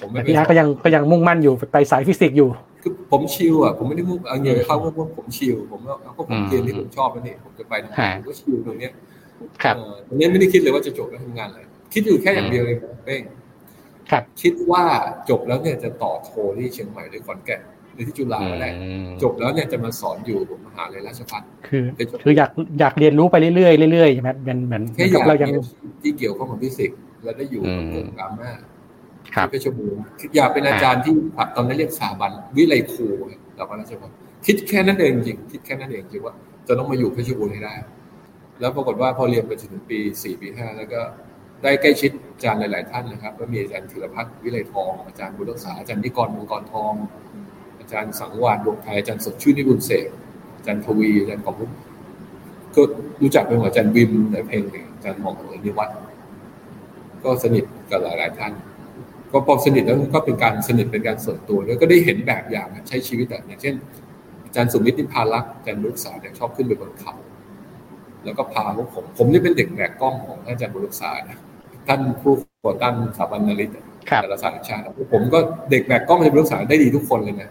[0.00, 2.48] ผมไม่พี่ฮะก็ยังก็ยังมุ่งมั่นอยู่ไปสายฟิสิกส์อยู่
[2.82, 7.86] คือผม chill อะผมไม่ได้มุ่งเอาเงี้ยเข้าว่าผม chill ผมก็พวกผมเรียนที่ผมชอบนั่นเองผมจะไปผ
[8.22, 8.92] มก็ chill ตรงเนี้ย
[9.62, 9.74] ครับ
[10.08, 11.60] ตรงนี้ไม่ได้คิดเลยว่าจะจบแล้วทำงานอะไร
[11.92, 13.22] คิดอยู่แค่อย่างเดียวเองเป้ง
[14.10, 14.84] ครับ คิดว่า
[15.30, 17.60] จบแล้วเนี่ยจะต่อโทที่เชียงใหม่หรือขอนแก่น
[17.94, 18.70] หรือที่จุฬาก็ได้
[19.22, 21.84] จบแล้วเนี่ยจะมาสอนอยู่มหาลัยราชภัฏคือ
[22.24, 22.50] คืออยาก
[22.80, 25.50] อยากเรียนรู้ไปเรื่อยๆเรื่อยๆใช่ไหมเป็นเหมือนแค่อยากเรายัง
[26.02, 28.50] ที่เกี่ยวข้องกับฟิสิกส์แล้วได้อยู่กับกลุ่มกาม่า
[29.24, 30.02] ที่เพชรบูรณ์
[30.36, 31.14] อยากเป็นอาจารย์ที่
[31.56, 33.06] ตอนนั้นเรียกสถาบันวิไลครู
[33.56, 34.10] เราก็ราชภัฏ
[34.46, 36.34] คิดแค่นั้นเองจริงคิดแค่นั้นเองจริงว่า
[36.66, 37.74] จะต้องมาอยู่เพชรบูรณ์ให้ได้
[38.60, 41.00] แล้วปรากฏว่าพอเรียนไปถึงปีสี่ปีห้าแล้วก็
[41.62, 46.92] ได้ใกล้ชิดอาจารย์หลาย ๆ ท่านนะครับก็มีอาจารย์ธีรพัฒน์วิไลทองอาจารย์บุญรักษาอาจารย์นิกรมังกรทอง
[47.92, 50.08] จารย์สังวานดวงไทยอาจารย์สดชื่นนิบุญเสก
[50.56, 51.56] อาจารย์ทวีอาจารย์ของ
[52.74, 52.82] ก็
[53.22, 54.62] รู้จักเป็นหัวอาจารย์วิมในเพลง
[54.94, 55.96] อาจารย์หม่อมเอ๋ยนิวัฒน์
[57.24, 58.52] ก็สนิทกับหลาย ๆ ท่าน
[59.32, 63.74] ก็พอสนิทแล้วก็เป็นการสนิทเป็นการส่วนตัวแล้วก็ได้เห็นแบบอย่างใช้ชีวิตแบบอย่างเช่น
[64.44, 67.14] อาจารย์สุมิตรนิพาลักษ์อาจารย์ลุกษาเนี่ยชอบขึ้นไปบนเขา
[68.24, 71.38] แล้วก็พาพวกผม ผมนี่เป็นเด็กแบกกล้องของอาจารย์บุรุษานะ
[71.88, 73.70] ท่านผู้ก่อตั้งสถาบันนาริต
[74.22, 75.38] ดาราศาสตร์ชาติผมก็
[75.70, 77.50] เด็กแบกกล้องอาจารย์บุรุษาได้ดีทุกคนเลยนะ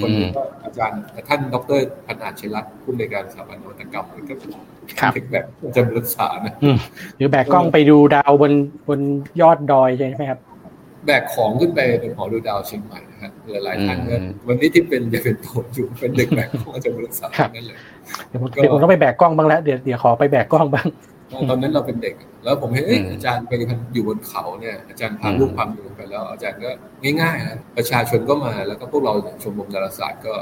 [0.00, 0.98] คนนี้ก็อาจารย์
[1.28, 4.50] ท่านดรพันอาชิรัตน์ผู้ในการสถาบันนวัตกรรมก็เป็น
[5.14, 6.54] เด็กแบบอาจารย์บุรุษานะ
[7.16, 8.52] หรือแบกกล้องไปดูดาวบน
[8.88, 9.00] บน
[9.40, 10.40] ยอดดอยใช่ไหมครับ
[11.06, 13.32] แบกของขึ้นไปเป็นหอดูดาวเชียงใหม่นะครับ
[13.64, 14.16] หลายๆท่านก็
[14.48, 17.78] วันนี้ที่เป็นจะเป็นโตอยู่เป็นเด็กแบกกล้องอาจารย์บุรุษานั่นเลย
[18.28, 18.36] เดี๋
[18.68, 20.86] ยวผมต้องไปแบกกล้องบ้างแล้วเดี๋ยวเดี๋ยวขอไปแบกกล้องบ้าง
[21.50, 23.52] ตอนนั้นเราเป็นเด็ก แล้วผมเห็นอาจารย์ไป
[23.94, 26.70] อยู่บนเขาเนี่ยอาจารย์พาลูกพาเมียไปแล้ว อาจารย์ก็
[27.20, 30.34] ง่ายๆนะประชาชนก็มาแล้วก็พวกเราชมรมดาราศาสตร์ก็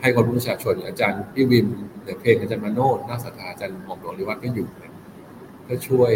[0.00, 1.66] ให้ความรู้ประชาชน อาจารย์พี่วิม
[2.04, 4.66] เดเพลงอาจารย์มาโนดนักศรัทธาอาจารย์หม่อมหลวงริวัฒน์ก็อยู่
[5.68, 6.12] ก็ช่วย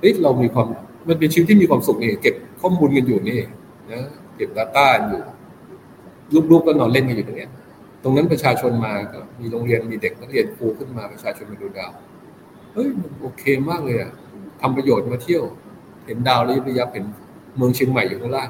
[0.00, 0.66] เฮ้ยเรามีความ
[1.08, 3.40] มันเป็นชีวิตที่มีความสุขนี่เก็บข้อมูลกันอยู่นี่
[3.92, 4.02] นะ
[4.36, 7.48] เก็บดาต้าอยู่ลูกๆก็นอนเล่นกันอยู่ตรงนี้
[8.02, 11.92] ตรงนั้นประชาชนมาก็มีโรงเรียนมีเด็กนักเรียนครูขึ้นมาประชาชนมาดูดาว
[12.76, 14.12] เฮ้ยมันโอเคมากเลยอะ
[14.60, 15.44] ทำประโยชน์มาเที่ยว
[16.06, 17.04] เห็นดาวระยิบระยับเห็น
[17.56, 18.48] เมืองเชียงใหม่อยู่ข้างล่าง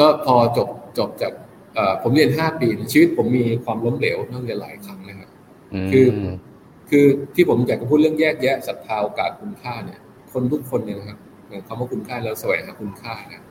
[0.00, 1.32] ก็พอจบจบจาก
[2.02, 5.28] ผมเรียนห้าปีชีวิตผมมีความล้มเหลวนั่งเรียนหลายครั้งนะครับ
[5.90, 6.06] คือ
[6.90, 7.04] คือ
[7.34, 9.98] ที่ผมอยากจะพูดเรื่องแยกแยะศรัทธาโอกาสคุณค่าเนี่ย
[10.32, 11.18] คนทุกคนเนี่ยนะครับ
[11.66, 13.42] คำว่าคุณค่าแล้วสวยหาคุณค่านะ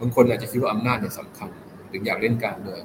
[0.00, 1.48] บางคนอาจจะคิดว่าอำนาจเนี่ยสำคัญ
[1.92, 2.82] ถึงอยากเล่นการเมือง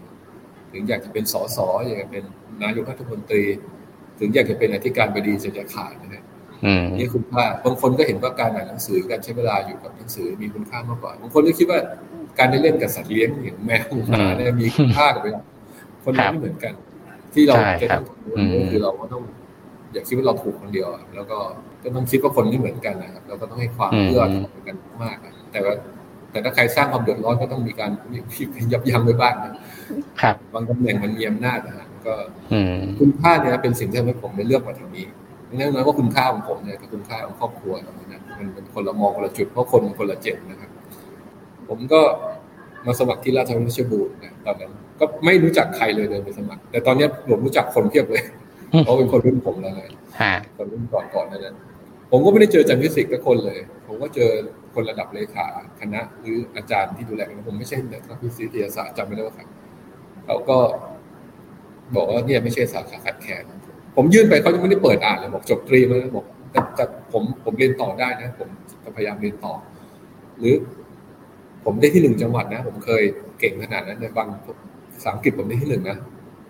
[0.71, 2.23] ถึงอยากจะเป็นสสอยากจะเป็น
[2.63, 3.43] นายกรัฐมนตรี
[4.19, 6.23] ถึงอยากจะเป็นอธิการบดีจะจะขาดนะ
[6.97, 11.79] นี่คุณค่าบางคนก็เห็นว่าการอ่านหนังสือการใช้เวลาอยู่กับหนังสือมีคุณค่ามากกว่าบางคนก็คิดว่า
[12.39, 15.41] การได้เล่นกับสัตว์เลี้ยงอย่างแมวหมาเนี่ยมีคุณค่ากับเวลา
[16.03, 16.73] คนเราไม่เหมือนกัน
[17.33, 18.05] ที่เราจะต้อง
[18.71, 19.23] คือเราก็ต้อง
[19.93, 21.37] อย่าคิดว่าเราถูกคนเดียวแล้วก็
[21.83, 24.23] ก็ต้องคิดว่าคนไม่เหมือนกันนะครับเราก็ต้องให้ความเอื้อ
[24.67, 25.17] กันมาก
[25.51, 25.73] แต่ว่า
[26.31, 27.91] แต่ถ้าใครสร้างความเดือดร้อนก็ต้องมีการ
[28.71, 29.53] ยับยั้งไว้บ้างนะ
[30.21, 32.13] ครับบางตำแหน่งมันมีอำนาจนะฮะก็
[32.99, 35.05] คุณค่าเนี่ยเป็นสิ่งที่ทำให้ผมได้เลือกมาทางนี้
[35.57, 37.93] แน่นอนว่าคุณค่าของผมเนี่ยกับคุณค่าของครอบครัวนะ
[38.39, 40.69] มันเป็นคนละมองคนละจุดเพราะคนคนละเจนนะครับ
[41.69, 42.01] ผมก็
[42.85, 48.23] มาสมัครที่ราชวิทยาบูรณ์นะตอนนั้นก็ไม่รู้จักใครเลยเดินไปสมัคร แต่ตอนนี้ผมรู้จักคนเพียบเลย
[48.83, 49.83] เพราะเป็นคนรุ่นผมแล้วไง
[50.57, 51.55] คนรุ่นก่อนก่อนนั้น
[52.11, 54.31] ผมก็ไม่ได้เจออาจารย์ฟิสิกส์ทุกคนเลย ผมก็เจอ
[54.73, 55.47] คนระดับเลขา
[55.79, 57.77] คณะหรืออาจารย์ที่ดูแลผมไม่ใช่
[58.09, 59.43] นักวิทยาศาสตร์จำไม่ได้ว่าใคร
[60.25, 60.57] เขาก็
[61.95, 63.43] บอกว่าเนี่ยไม่ใช่สาขาขัดแคลน
[63.95, 66.25] ผมยื่นไปเขายังไม่ได้เปิดอ่านเลยบอกจบตรีมาบอก
[66.75, 68.49] แต่ผมผมเรียนต่อได้นะ ผม
[68.83, 69.53] จะพยายามเรียนต่อ
[70.39, 70.55] หรือ
[71.65, 73.03] ผมได้ที่หนึ่งจังหวัดนะ ผมเคย
[73.39, 74.27] เก่งขนาดนั้นในบาง
[74.93, 75.97] ภาษาอังกฤษผมได้ที่หนึ่งนะ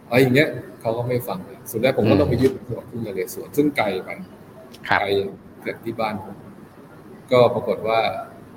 [0.07, 0.49] อะไรอย่างเงี้ย
[0.81, 1.37] เขาก็ไม่ฟัง
[1.71, 4.09] สุดท้ายผมก็ต้องไปยื่นสมัครที่นเรศวรซึ่งไกลไป
[4.99, 5.07] ไกล
[5.65, 6.35] จากที่บ้านผม
[7.31, 7.99] ก็ปรากฏว่า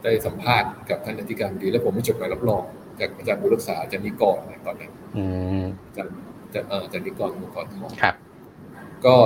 [0.03, 2.63] ได้สัมภาษณ์กับท่านอธิการดี แล้วผมไม่จดหมายรับรอง
[3.01, 4.93] จากอาจารย์บุรักษาอาจารย์นิกรตอนนั้น
[5.87, 6.13] อาจารย์
[6.85, 7.93] อาจารย์นิกรมุกรทอง
[9.07, 9.17] ก็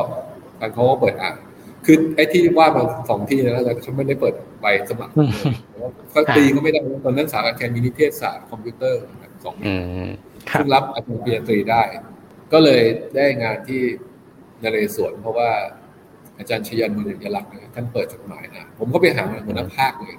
[0.61, 1.37] ทางเขาก็เปิดอ่าน
[1.85, 5.12] คือไอ้ที่ว่ามาสองที่นะแต่เขาไม่ได้เปิดใบสมัคร
[6.11, 9.03] เขาตีก็ไม่ได้ตอนนั้นสาขาแคนมินิเทศศาสตร์คอมพิวเตอร์
[9.45, 9.55] สอง
[10.59, 11.83] ซึ่งรับอาจารย์ปริญญาตรีได้
[12.53, 12.83] ก็เลย
[13.17, 13.83] ได้งานที่
[14.62, 15.51] นเรศวรเพราะว่า
[16.38, 20.17] อาจารย์ชยันมือยลักษ์ท่านเปิดจดหมายอ่านผมก็ไปหาหัวหน้าภาคเลย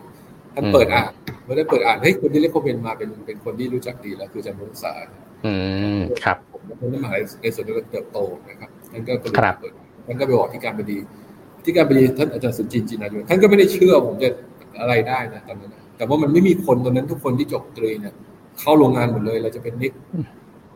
[0.53, 1.11] ท่านเปิดอ่าน
[1.43, 4.93] เมื่อได้เปิดอ่านเฮ้ยคนที่เรียกคอมเมนต์มาเป็นเป็นคนที่รู้จักดีแล้วคืออาจารย์มุษา
[5.45, 5.53] อื
[5.97, 7.09] มครับผมเป็นมหา
[7.41, 8.19] ในส่วนที่เติบโต
[8.49, 9.35] นะครับ ท่านก็กระโด
[9.69, 9.73] ด
[10.05, 10.97] ท่านก็ไปบอกที่การบดี
[11.63, 14.29] ที่การบดีท่านอาจารย์สุจินจินายุท่านก็ไม่ได้เชื่อผมจะ
[14.81, 18.13] อะไรได้นะตอนนั้นแต่ว่ามันไม่มีคนตอนนั้นทุกคนที่จบตรีเนี่ย
[18.59, 19.93] เข้าโรงงานหมดเลย เราจะเป็นนิก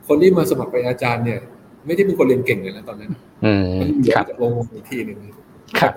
[0.07, 1.39] คนที่มาสมัครเป็นอาจารย์เนี่ย
[1.85, 3.11] ไม่ได้เป็นคนเรียนเก่งเลยนะตอนนั้น
[3.79, 5.17] มันเหลือจากโรงงานอีกทีหนึ่ง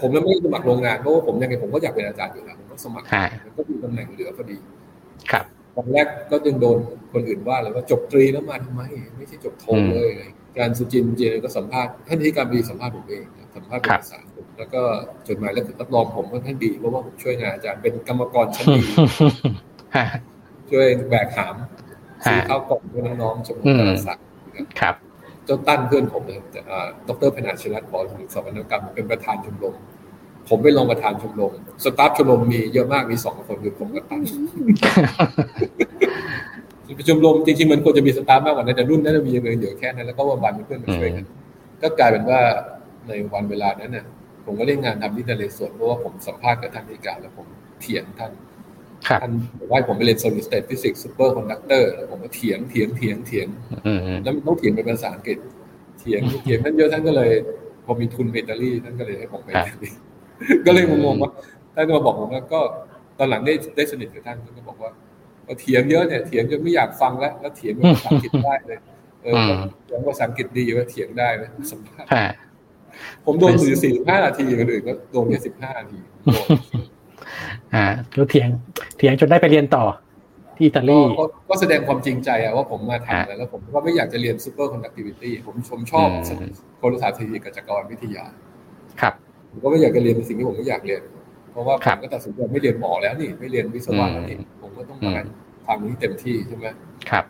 [0.03, 3.07] ผมแล้วไม่สมัครโรงงานเพราะว่าผมยังไงผมก็อยากเป็นอาจารย์อยู่แล้วผมก็สมัคร
[3.45, 4.57] มันก็มีตำแหน่งเหลือพอดี
[5.31, 5.45] ครับ
[5.77, 6.79] ตอนแรกก็ยังโดน
[7.13, 8.83] คนอื่นว่าเลยว่าจบตรีแล้วมาทำไม
[9.17, 10.13] ไม่ใช่จบโทเลย
[10.59, 13.25] การสุจินเจก็สัมภาษณ์ท่านที่การบีสัมภาษณ์ผมเอง
[13.57, 14.21] สัมภาษณ์เป็นภาษา
[14.59, 14.83] แล้วก็
[15.29, 18.83] จดหมายแล้วรับรองผมว่าท่านดีเพราะว่าผมช่วยงานอาจารย์เป็นกรรมกรชั้นดี
[20.71, 21.57] ช่วยแบกหาม
[22.25, 24.25] ซื้อข้าวกล่องให้น้องๆชมรมดาราศาสตร์
[24.81, 24.95] ครับ
[25.45, 26.39] เจ้าตั้นเพื่อนผมเลย
[27.09, 29.75] ดรพนาชลัดบอลสถาบันกรรมเป็นประธานชมรม
[30.49, 31.53] ผมไปลองประธานชมรม
[31.85, 34.21] สตาฟชมรมมีเยอะมากมีสองคนคือผมกับตั้น
[36.99, 41.25] ประชุมรมจริงๆมันควรจะมีสตาฟมากกว่านั้นแต่รุ่นนั้นมีเงินเดี๋ยวแค่นั้นแล้วก็วันๆเพื่อนมาช่วยกัน
[41.83, 42.41] ก็กลายเป็นว่า
[43.09, 44.05] ในวันเวลานั้นน่ะ
[44.45, 47.47] ผมก็ได้งานทำที่ทะเลสวนเพราะว่าผมสัมภาษณ์กับท่านที่การแล้วผม
[47.81, 48.33] เถียงท่าน
[49.23, 53.49] ท่านบอกว่าผมไปเรียน solid state physics super conductor ผมก็เถียงเถียงเถียงเถียง
[54.23, 55.39] แล้วมันต้องเถียงเป็นภาษาอังกฤษ
[56.01, 57.31] เถียงเถียงท่านเยอะท่านก็เลย
[57.85, 59.49] พอมีทุนอิตาลีท่านก็เลยให้ผมไป
[60.67, 61.31] ก็เลยงงว่า
[61.75, 62.61] ท่านก็มาบอกผมว่าก็
[63.19, 64.91] ตอนหลังได้ได้สนิทกับท่านท่านก็บอกว่า
[65.61, 68.79] เถียงเยอะเนี่ยเถียงจนไม่อยากฟังแล้วแล้วเถียงภาษาอังกฤษได้เลย
[69.23, 69.53] เออ
[69.85, 72.09] เถียงภาษาอังกฤษดีว่าเถียงได้ไหมสัมภาษณ์
[73.25, 76.01] ผมโดนสี่สิบห้านาทีคนอื่นก็โดนแค่สิบห้านาที
[77.75, 78.49] อ่าแล้วเถียง
[78.99, 79.85] เถียงจนได้ไปเรียนต่อ
[80.57, 81.01] ที่อิตาลี
[81.49, 86.09] ก็แสดงความจริงใจอะว่าผมมาทำแล้วผมก็ไม่อยากจะเรียน superconductivity ผมชมชอบ
[86.79, 88.25] กลศาสตร์สถิติกับจักรวาลวิทยา
[89.01, 89.15] ครับ
[89.51, 91.16] ผมก็ไม่อยากจะเรียนสิ่งที่ผมไม่อยากเรียนเพ
[91.57, 95.13] ราะว่าผมก็ตัดสินใจไม่เรียนหมอแล้วนี่ไม่เรียนวิศวะแล้วนี่ผมก็ต้องมา
[95.67, 96.67] ทำนี้เต็มที่ใช่ไหม
[97.11, 97.25] ครับ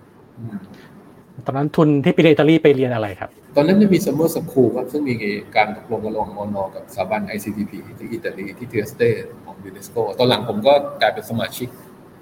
[1.47, 5.15] ตอนนั้นทุนที่ไปเรียนอิตาลีไปเรียนอะไรครับ ตอนนั้นจะมี summer school ครับซึ่งมี
[5.57, 9.03] การตกลงกันระหว่างมอนอกับสถาบัน ICTP ที่อิตาลีที่ Trieste
[9.45, 11.69] ของยูเนสโกตอนหลังผมก็กลายเป็นสมาชิก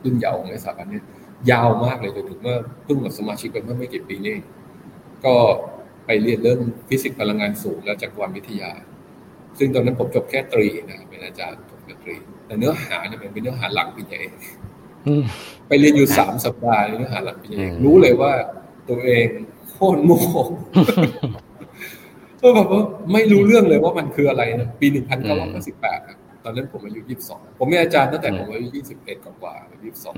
[0.05, 1.01] รุ่นเยาว์ของสถาบันนี้
[1.51, 4.37] ยาวมากเลยจนถึงเมื่อเพิ่งหมดสมาชิกไปเมื่อไม่กี่ปีนี้
[5.25, 5.35] ก็
[6.07, 8.71] ไปเรียนเรื่องฟิสิกส์พลังงานสูงและจักรวาลวิทยา
[9.59, 11.74] ซึ่งตอนนั้นผมจบแค่ตรีนะเป็นอาจารย์จบ
[12.47, 14.33] แค่ตรีแต่เนื้อหาเนี่ยมันเป็นเนื้อหาหลักปริญญาเอก
[15.69, 18.33] ไปเรียนอยู่สามสัปดาห์เนื้อหาหลักปริญญาเอกรู้เลยว่า
[18.89, 19.27] ตัวเอง
[19.71, 20.19] โคตรโง่
[22.43, 26.01] ก็แบบว่าไม่รู้เรื่องเลยว่ามันคืออะไรนะปีหนึ่งพันเก้าร้อยสิบแปด
[26.45, 30.15] ตอนนั้นผมอายุยี่สิบสองผมเป็นอาจารย์ตั้งแต่ผมอายุยี่สิบเอ็ดกว่ายี่สิบสอง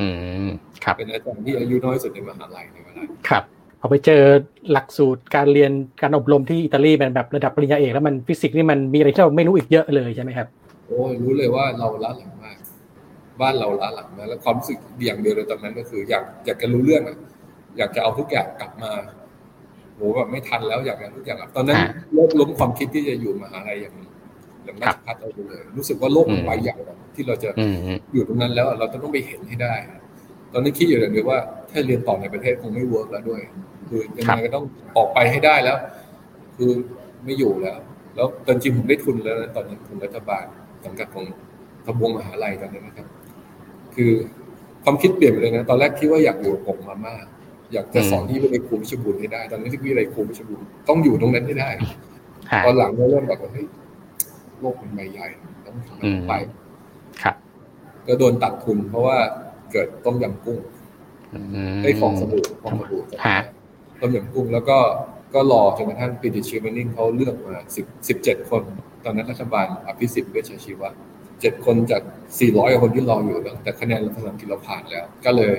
[0.96, 3.44] เป็นอาจารย์ที่อายุน้อยสุดในมหาลัยในเวลาครับ
[3.80, 4.22] พอไปเจอ
[4.72, 10.48] หลักสูตรการเรียนการอบรมที่อิตาลีเป็นแบบระดับปริญญาเอกแล้วมันฟิสิกส์นี่มันมีอะไรที่เราไม่รู้อีกเยอะเลยใช่ไหมครับ
[10.86, 12.58] โอ้รู้เลยว่าเราล้าหลังมาก
[13.40, 17.16] บ้านเราล้าหลังมากแล้วความรู้สึกอย่างเดียวเลยตอนนั้นก็คือ อยากอยากจะรู้เรื่องอะ
[17.78, 18.92] อยากจะเอาทุกอย่างกลับมา
[19.94, 21.76] โหแบบไม่ทันแล้วอยากจะทุกอย่างตอนนั้น
[22.16, 23.94] ลดล้มความคิดที่จะอยู่มหาลัยอย่าง
[24.64, 26.78] อย่างนักพัฒน์เราเลย รู้สึกว่าโลกมันไวอย่าง
[27.14, 27.48] ที่เราจะ
[28.12, 29.74] อยู่ตรงนั้นแล้วเราจะต้องไปเห็นให้ได้
[30.52, 31.38] ตอนนี้คิดอยู่อย่างเดียวว่า
[31.70, 33.40] ถ้าเรียนต่อในประเทศคงไม่เวิร์กแล้วด้วย
[33.88, 34.64] คือยังไงก็ต้อง
[34.96, 35.78] ออกไปให้ได้แล้ว
[36.56, 36.70] คือ
[37.24, 37.78] ไม่อยู่แล้ว
[38.14, 40.44] แล้วตอนจริงผมได้ทุนแล้วตอนนั้นทุนรัฐบาล
[40.86, 41.24] สังกัดของ
[41.86, 43.06] ทบวงมหาลัยตอนนั้นนะครับ
[43.94, 44.10] คือ
[44.84, 47.24] ความคิดเปลี่ยนไปเลยนะ ตอนแรกคิดว่าอยากอยู่กับผมมาก
[47.72, 51.70] อยากจะสอนที่วิทยาครูพิชบุญให้ได้ ตอนนี้ที่วิทยาครูพิชบุญต้องอยู่ตรงนั้นให้ได้
[52.64, 53.66] ตอนหลังเริ่มแบบเฮ้ย
[54.60, 55.26] โลกมันใบใหญ่
[55.66, 56.32] ต้องทำไป
[57.22, 57.34] ครับ
[58.06, 59.16] ก็โดนตัดทุนเพราะว่า
[59.72, 60.58] เกิดต้มยำกุ้ง
[61.82, 63.02] ได้ฟองสบู่ฟองสบู่
[64.00, 64.78] ต้มยำกุ้งแล้วก็
[65.34, 68.62] ก็รอจนกระทั่งปีดิชิมนิ่งเขาเลือกมาสิบสิบเจ็ดคน
[69.06, 70.88] ตอนนั้นรัฐบาลอภิสิทธิ์เวชชีวะ
[71.40, 72.02] เจ็ดคนจาก
[72.38, 75.58] สี่ร้อยคนที่รออยู่แล้วแต่คะแนนรัฐบาลกิเราผ่านแล้ว ก็เลย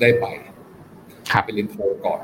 [0.00, 0.26] ได้ไป
[1.44, 2.20] ไปเรียนโทก่อน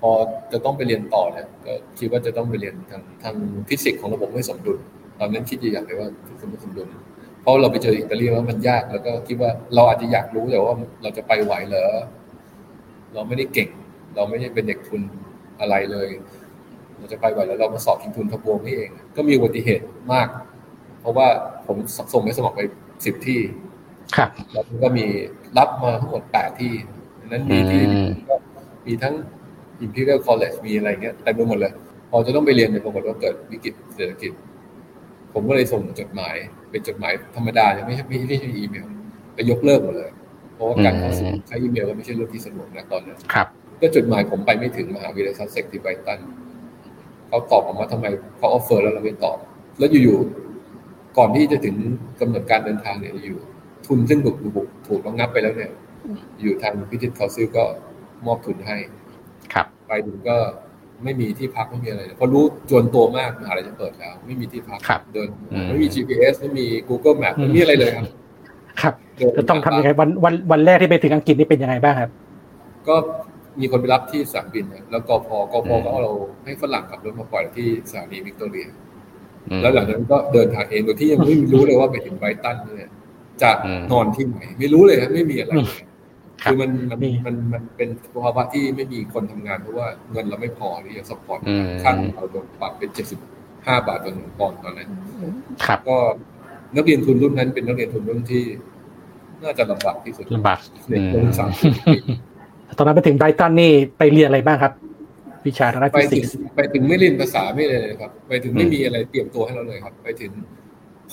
[0.00, 0.10] พอ
[0.52, 3.34] จะต้องไปเรียนต่อเนี่ยก็คิดว่าจะต้องไปเรียนทางทาง
[3.68, 4.78] ฟิสิกส์ของระบบไม่สมดุล
[5.20, 6.88] ตอนนั้นคิดอย่างเลยว่าฟิสิกส์ไม่สมดุล
[7.42, 11.86] เพราะเราไปเจออิตาลีว่ามันยากแล้วก็คิดว่าเราอาจจะอยากรู้แต่ว่าเราจะไปไหวเหรอ
[13.14, 13.68] เราไม่ได้เก่ง
[14.14, 15.02] เราไม่ได้เป็นเด็กทุน
[15.60, 16.08] อะไรเลย
[16.98, 20.28] เราจะไปไหวแล้วเรามาสอบชิงทุนทบวงนี่เอง ก็มีอุบัติเหตุมาก
[21.00, 21.26] เพราะว่า
[21.66, 21.76] ผม
[22.12, 22.60] ส่งไปสมัครไป
[23.04, 23.40] สิบที่
[24.16, 25.04] ครับ แล้วก็มี
[25.58, 26.72] รับมาทั้งหมดแปดที่
[27.26, 27.82] นั้นมีที่
[28.28, 28.34] ก็
[28.86, 29.14] มีทั้ง
[29.84, 31.72] Imperial College มีอะไรเงี้ยเต็มไปหมดเลย
[32.10, 34.32] พอจะต้องไปเรียนในปรากฏว่าเกิดวิกฤตเศรษฐกิจ
[35.34, 36.34] ผมก็เลยส่งจดหมาย
[36.70, 38.86] เป็นจดหมายธรรมดาไม่ใช่ไม่ใช่อีเมล
[39.34, 40.10] ไปยกเลิกหมดเลย
[40.54, 43.46] เพราะว่าการเข้าสู่ใช้อีเมลก็ไม่ใช่เรื่องที่สะดวกนะตอนนั้นครับ
[43.80, 46.20] ก็จดหมายผมไปไม่ถึงมหาวิทยาลัย Sussex ที่ Brighton
[47.36, 48.06] เขาตอบออกมาทำไม
[48.38, 49.36] เขา offer แล้วเราไม่ตอบ
[49.78, 51.76] แล้วอยู่ๆก่อนที่จะถึง
[52.20, 53.38] กำหนดการเดินทางเนี่ยอยู่
[53.86, 54.36] ทุนซึ่งถูก
[54.88, 55.72] ถูกระงับไปแล้วเนี่ย
[56.42, 57.64] อยู่ทางพิจิตรเขาซื้อก็
[58.26, 58.76] มอบทุนให้
[59.54, 60.36] ครับไปถึงก็
[61.04, 64.80] ไม่มีที่พักไม่มีอะไรเพราะรู้จวนตัวมากมหาลัยจะเปิดแล้ว ไม่มีที่พัก
[65.14, 65.28] เดิน
[65.68, 68.04] ไม่มี GPS ไม่มี Google Map ไม่มีอะไรเลยครับ
[68.80, 68.94] ครับ
[69.38, 72.10] จะต้องทำยังไงวันวันวันแรกที่ไปถึงอังกฤษนี่เป็นยังไงบ้างครับ
[72.88, 72.96] ก็
[73.60, 76.12] มีคนไปรับที่สนามบินแล้วกพกพก็เอาเรา
[76.44, 78.68] ให้ฝรั่งขับรถมาปล่อยที่สถานีวิกตอเรีย
[79.62, 82.90] แล้วหลังจากนั้นก็เดินทางเองโดยที่ยังไม่รู้เลยว่าไปถึง Brighton เนี่ย
[83.42, 83.50] จะ
[83.92, 85.52] นอนที่ไหน ไม่รู้เลยครับไม่มีอะไร
[86.44, 87.88] คือมันมันมันมันเป็น
[88.24, 91.40] ภาวะที่ไม่มีคนทำงานเพราะว่าเงินเราไม่พอที่จะ support
[91.82, 93.20] ค่าเราโดนปรับเป็นเจ็ดสิบ
[93.66, 94.88] ห้าบาทต่อหนึ่งปอนด์ตอนนั้น
[95.66, 95.98] ครับก็
[96.76, 98.44] นักเรียนทุนรุ่นนั้นเป็นนักเรียนทุนรุ่นที่
[99.42, 101.98] น่าจะลำบากที่สุดลำบากในรุ่นสามสิบปี
[102.78, 104.72] ตอนนั้นไปถึงไบตันนี่ไปเรียนอะไรบ้างครับ
[105.46, 110.32] วิชาทางด้านฟิสิกส์ไปถึงไม่เรียนภาษาไม่เลยครับ ไปถึงไม่มีอะไรเตรียมตัวให้เราเลยครับ ไปถึง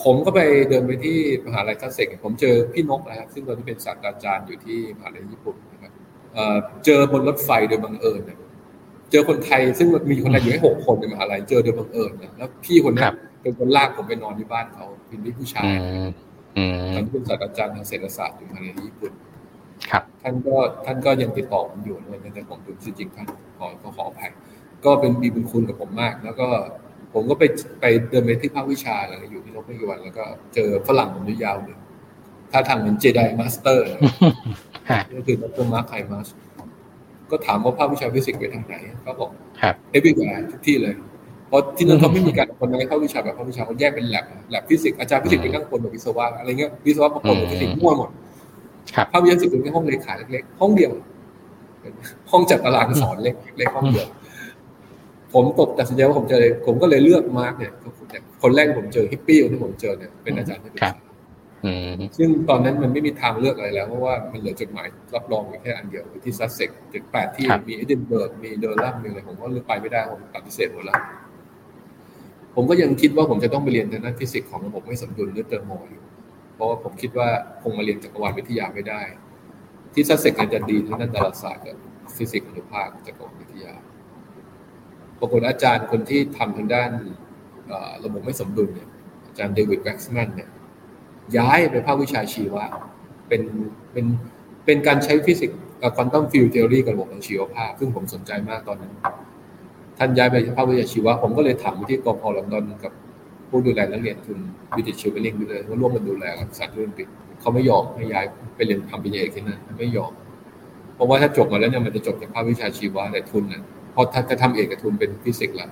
[0.03, 0.39] ผมก็ไป
[0.69, 5.91] เดินไปที่มหาลัยทัศเซกผมเจอพี่นกนะครับ ซึ่งตอนนี้เป็นศาสตราจารย์อยู่ที่มหาลัยญี่ปุ่นนะครับ
[6.85, 8.21] เจอบนรถไฟโดยบังเอิญ
[9.11, 15.65] เจอคนไทยซึ่งมีคนไทยอยู่แค่หกคนในมหาลัยเจอโดยบังเอิญนะแล้วพี่คนนั้นเป็นคนลากผมไปนอนที่บ้านเขาเป็นพี่ผู้ชาย
[16.57, 19.32] อืมตอนนี้เป็นศาสตราจารย์ทางเศรษฐศาสตร์อยู่ในญี่ปุ่นครับ
[20.21, 23.27] ท่านก็ท่านก็ยังติดต่อผมอยู่เลยแต่ผมดูจริงๆท่าน
[23.59, 24.31] ขอก็ขออภัย
[24.85, 26.47] ก็เป็นมีบุญคุณกับผมมาก แล้วก็
[27.13, 27.43] ผมก็ไป
[27.81, 31.79] ไปเดินไปที่ภาควิชาอะไรอยู่ที่โรงพยาบาลแล้วก็เจอฝรั่งผมยาวหนึ่ง
[32.51, 33.87] ท่าทางเหมือน Jedi Master
[34.89, 36.27] ฮะก็คือดร Mark Hindmarsh
[37.31, 39.29] ก็ถามว่าภาควิชาฟิสิกส์ไปทางไหนก็บอก
[39.61, 40.93] ครับ everywhere ทุกที่เลย
[41.47, 48.09] เพราะที่นั่นเขาไม่มีการคนในภาควิชาแบบภาควิชาเขาแยกเป็น lab lab ฟิสิกส์อาจารย์ฟิสิกส์เป็นนั่งคนแบบวิศวะอะไรเงี้ยวิศวะประกอบกับฟิสิกส์มั่วหมด
[48.95, 50.91] ครับภาควิชาฟิสิกส์เป็นแค่ห้องเลขาเล็กๆห้องเดียว
[52.31, 54.07] ห้องจัดตารางสอนเล็กเล็กห้องเดียว
[55.33, 57.71] ผมตกตัดสินใจว่าผมจะเลยผมก็เลยเลือก Mark เนี่ย
[58.41, 61.01] คนแรกที่ผมเจอฮิปปี้ที่ผมเจอเนี่ยเป็นอาจารย์ที่ปรึกษา
[61.65, 70.99] อืมซึ่งตอนนั้นมันไม่มีทางเลือกอะไรแล้ว เพราะว่ามันเหลือจดหมายรับรองอยู่แค่อันเดียวอยู่ที่ Sussex ถึงแปดที่มีเอดินเบิร์กมีเดอร์ลัมมีอะไรผมก็เลือกไปไม่ได้ผมปฏิเสธหมดแล้ว
[72.55, 76.01] ผมก็ยังคิดว่าผมจะต้องไปเรียนทางด้านฟิสิกส์ของระบบไม่สมดุลหรือ thermo อยู่
[76.55, 77.29] เพราะว่าผมคิดว่า
[77.61, 79.01] คงมาเรียนจักรวาลวิทยาไม่ได้
[79.93, 81.77] ที่ Sussex อาจจะดีทางด้านดาราศาสตร์กับ
[82.15, 83.73] ฟิสิกส์อนุภาคจักรวาลวิทยา
[85.19, 86.91] ปรากฏอาจารย์คนที่ทำทางด้าน
[88.03, 88.89] ระบบไม่สมดุลเนี่ย
[89.27, 90.49] อาจารย์ David Waxman เนี่ย
[91.37, 92.65] ย้ายไปภาควิชาชีวะ
[93.27, 93.41] เป็น
[93.91, 94.05] เป็น
[94.65, 95.59] เป็นการใช้ฟิสิกส์
[95.95, 98.93] quantum field theory กับระบบทางชีวภาพ ซึ่งผมสนใจมากตอนนั้น
[99.97, 102.93] ท่านย้ายไปภาควิชาชีวะ ผมก็เลยถามที่กพลอนดอนกับ
[103.53, 104.37] ผู้ดูแลนักเรียนทุน
[104.77, 107.07] วิจิตชิวเวลลิงด้วยว่าร่วมกันดูแลกับสารโอลิมปิก
[107.39, 110.11] เขาไม่ยอมให้ย้ายไปเรียนทำปริญญาเอกที่นั่นไม่ยอม
[110.95, 113.61] เพราะว่าถ้าจบมาแล้วเนี่ยมันจะจบจากภาควิชาชีวะแต่ทุนน่ะ
[113.91, 115.67] เพราะถ้าจะทำเอกกับทุนเป็นฟิสิกส์ละ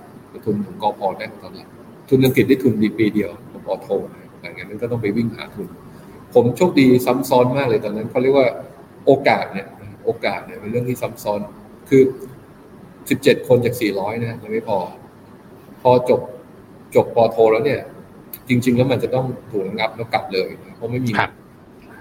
[0.46, 1.68] ทุนของกอพได้ตอนหลัง
[2.08, 3.30] ทุนอังกฤษได้ทุนดีปีเดียว
[3.66, 3.88] ปอโท
[4.40, 5.68] หลังจากนั้นก็ต้องไปวิ่งหาทุน
[6.34, 8.48] ผมโชคดีซ้ำซ้อนมากเลยตอนนั้นเขาเรียกว่า
[9.06, 9.66] โอกาสเนี่ย
[10.04, 11.40] โอกาสเนี่ยเป็นเรื่องที่ซ้ำซ้อน
[11.88, 12.02] คือ
[13.10, 14.78] สิบเจ็ดคนจากสี่ร้อยนะยังไม่พอ
[15.82, 16.20] พอจบ
[16.94, 17.80] จบปอโทแล้วเนี่ย
[18.48, 21.30] จริง ๆ แล้วมันจะต้องถูกระงับแล้วกลับเลยนะเพราะไม่มีครับ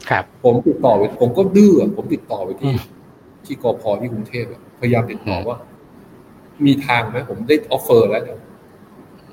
[0.10, 2.80] ครับ ผมติดต่อไปผมก็ดื้ออะผมติดต่อไปที่อืม
[3.46, 5.58] ที่กพที่กรุงเทพอะพยายามติดต่อว่า
[6.66, 8.38] มีทางไหมผมได้ offer แล้วเนี่ย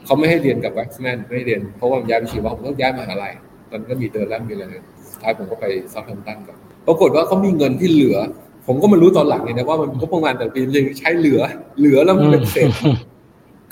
[0.04, 3.32] เขาไม่ให้เรียนกับ Waxman ไม่ให้เรียนเพราะว่าผมย้ายไปชีวะผมต้องย้ายมหาลัย
[3.70, 4.62] ตอนนั้นก็มีเดินแล้วมีอะไร
[5.10, 8.16] สุดท้ายผมก็ไป Southampton ก่อนปรากฏว่าเขามีเงินที่เหลือ
[8.66, 11.40] ผมก็มารู้ตอนหลังเนี่ยนะว่ามันก็ประมาณแต่ปีมันยังใช้เหลือ
[11.78, 12.68] เหลือแล้วมันเป็นเศษ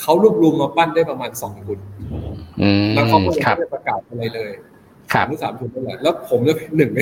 [0.03, 1.79] เขารวบรวมมาปั้นได้ประมาณสองทุน
[2.63, 4.53] อืมแล้วเขาก็ยังครับไม่ได้ประกาศอะไรเลย
[5.13, 6.99] ครับหรือสามทุนนั่นแหละแล้วผมจะเป็นหนึ่งใน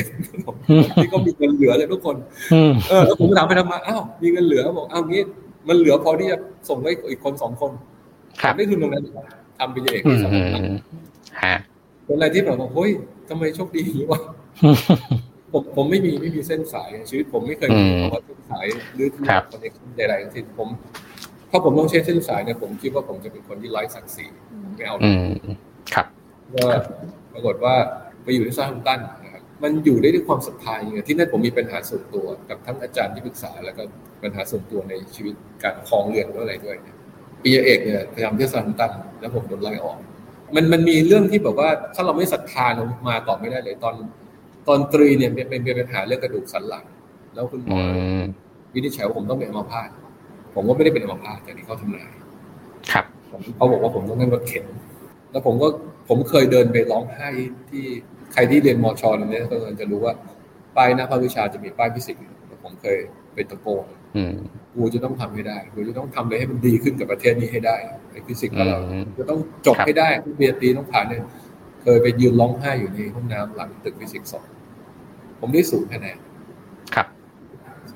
[0.96, 2.16] ที่ก็มีเงินเหลือเลยทุกคน
[2.52, 5.22] อืมเออแล้วผมก็ถามไปทำไมาอ้าวมีเงินเหลือบอกอ้าวงี้
[5.68, 7.72] มันเหลือพอที่จะส่งให้อีกคนสองคน
[8.42, 9.04] ครับไม่ทุนตรงนั้น
[9.58, 10.76] ทำเป็นเอกอืที่มสองอืคนม
[11.42, 11.54] ฮะ
[12.04, 12.90] เป็นอะไรที่แบบว่าเฮ้ย
[13.28, 14.20] ทำไมโชคดีอย่างนี้วะ
[15.52, 20.68] ผมผมไม่มีไม่มีเส้นสายชีวิตผมไม่เคยมีอืมคำว่าเส้นสายหรือครับคอนเนคชั่นใดๆทั้งสิ้นผม
[21.54, 24.26] ถ้าผมต้องใช้เส้นสายเนี่ยผมคิดว่าผมจะเป็นคนที่ไร้ศักดิ์ศรี
[24.76, 25.28] ไม่เอาอืม
[25.92, 26.06] ครับ
[26.54, 26.66] ก็
[27.32, 27.74] ปรากฏว่า
[28.22, 33.82] ไปอยู่ที่ซาฮัมตันนะครับมันอยู่ได้ด้วยความศรัทธาอย่างเงี้ยที่นั่นผมมีปัญหาส่วนตัวกับทั้งอาจารย์ที่ปรึกษา แล้วก็
[34.22, 36.96] ปัญหาส่วนตัวในชีวิตการครองเรือนด้วยอะไรด้วยเนี่ย
[37.42, 39.96] ปีเอกเนี่ยพยายามที่ซาฮัมตันแล้วผมโดนไล่ออก
[40.54, 43.94] มันมันมีเรื่องที่แบบว่าถ้าเราไม่ศรัทธาเรามาต่อไม่ได้เลยตอน
[44.68, 46.84] ตอนตรีเนี่ยเป็นเป็นเป็นปัญหาเรื่องกระดูกสันหลัง
[47.34, 47.82] แล้วคุณหมอือ
[48.20, 48.22] ม
[48.74, 49.88] วินิจฉัยว่าผมต้องเป็นอัมพาต
[50.54, 52.10] ผมก็ไม่ได้เป็นอัมพาตอย่างที่เขาทำนาย
[52.90, 54.64] ครับผมเขาบอกว่าผมต้องนั่งรถเข็น
[55.30, 55.68] แล้วผมก็
[56.08, 57.28] ผมเคยเดินไปร้องไห้
[57.70, 57.84] ที่
[58.32, 60.14] ใครที่เรียนมอชอเนี่ยก็จะรู้ว่า
[60.76, 62.96] ป้ายหน้าภาควิชาจะมีป้ายฟิสิกส์อยู่แล้วผมเคย
[63.34, 63.84] ไปตะโกน
[64.16, 64.34] อืม
[64.74, 67.76] กูจะต้องทำให้ได้กูจะต้องทำอะไรให้มันดีขึ้นกับประเทศนี้ให้ได้
[68.10, 71.20] ไอ้ฟิสิกส์ของเราอืมจะต้องจบครับให้ได้ทุกเบียร์ตีต้องผ่านเนี่ย
[71.82, 74.44] เคยไปยืนร้องไห้อยู่ในห้องน้ำหลังตึกฟิสิกส์สอง
[75.40, 76.16] ผมได้ศูนย์คะแนน
[76.94, 77.06] ครับ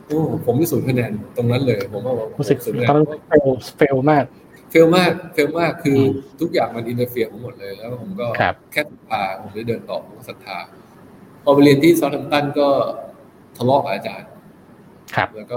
[0.08, 3.46] โอ้ผมได้ศูนย์คะแนนตรงนั้นเลย ผมว่ารู้สึกศูนย์คะแนนตอนนั้น fail
[3.78, 4.24] fail มาก
[4.70, 6.00] fail มาก fail มากคือ
[6.40, 10.58] ทุกอย่างมัน interfere หมดเลยแล้วผมก็ครับแค่ศรัทธาผมได้เดินต่อผมก็ศรัทธา
[11.44, 12.68] พอไปเรียนที่ซาทัมตันก็
[13.56, 14.28] ทะเลาะกับอาจารย์
[15.16, 15.56] ครับ แล้วก็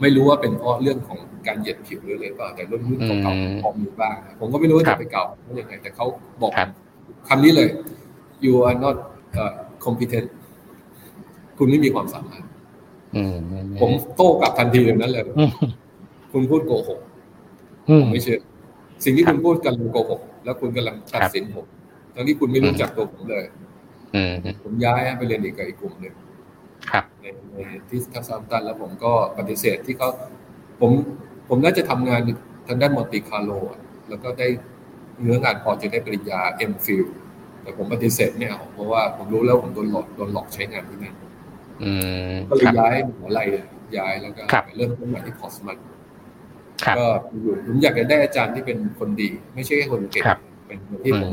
[0.00, 6.06] ไม่รู้ว่าเป็นเพราะเรื่องของการเหยียดผิวหรืออะไรเปล่าแต่รุ่นรุ่นเก่าอืมๆพอมีบ้างผมก็ไม่รู้ว่าครัจะบไปเก่าว่ายังไงแต่เขา
[6.42, 6.68] บอกครับ
[7.28, 7.68] คำนี้เลย
[8.44, 8.96] you are not
[9.42, 9.52] uh,
[9.84, 10.26] competent
[11.58, 12.51] คุณไม่มีความสามารถอืม
[13.80, 15.50] ผมโต้กลับทันทีแบบนั้นเลยอืม
[16.32, 17.00] คุณพูดโกหก
[17.88, 18.38] อืมผมไม่เชื่อ
[19.04, 21.66] สิ่งที่คุณพูดกำลังโกหกแล้วคุณกำลังตัดสินผม
[22.14, 23.44] ทั้งที่คุณไม่รู้จักตัวผมเลย
[24.14, 26.14] อืมผมย้ายไปเรียนอีกกับอีกกลุ่มหนึ่ง
[26.90, 27.56] ครับในใน
[27.88, 30.08] ที่ทัศนตันแล้วผมก็ปฏิเสธที่เขา
[30.80, 30.90] ผม
[31.48, 32.20] ผมน่าจะทำงาน
[32.68, 34.48] ทางด้านมอนติคาร์โลอะแล้วก็ได้
[35.20, 36.40] เนื้องานพอจะได้ปริญญา
[36.70, 37.04] M p h i l
[37.62, 41.31] แต่ผมปฏิเสธไม่เอาเพราะว่าผมรู้แล้วผมโดนหลอกโดนหลอกใช้งานที่นั่นอืม
[42.48, 43.44] ก็เลยครับย้ายหัวไหล่
[43.96, 45.78] ย้ายแล้วก็ครับไปเริ่มต้นใหม่ที่พอสมัน
[46.84, 47.04] ครับก็
[47.42, 51.32] อยู่ผมอยากจะได้อาจารย์ที่เป็นคนดี ไม่ใช่แค่คนเก่งครับเป็นคนที่อืผมม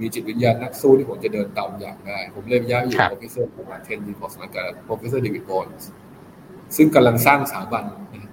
[0.00, 5.88] มีจิตวิญญาณนักสู้ที่ผมจะเดินตามอย่างได้ ผมเลยย้ายอยู่ครับ professor Robert Crittenden ทีพอสมากับ professor David Wands
[6.76, 7.84] ซึ่งกำลังสร้างสถาบัน
[8.14, 8.30] นะ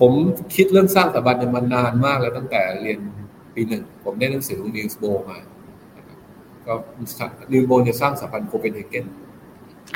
[0.00, 0.12] ผม
[0.54, 2.98] คิดเรื่องสร้างสถาบันเนี่ยมานานมากแล้วตั้งแต่เรียน
[3.54, 5.38] ปีหนึ่ง ผมได้หนังสือของ Niels Bohr มา
[5.96, 6.18] นะครับ
[6.66, 6.72] ก็
[7.52, 9.06] Niels Bohr จะสร้างสถาบันโคเปนเฮเกน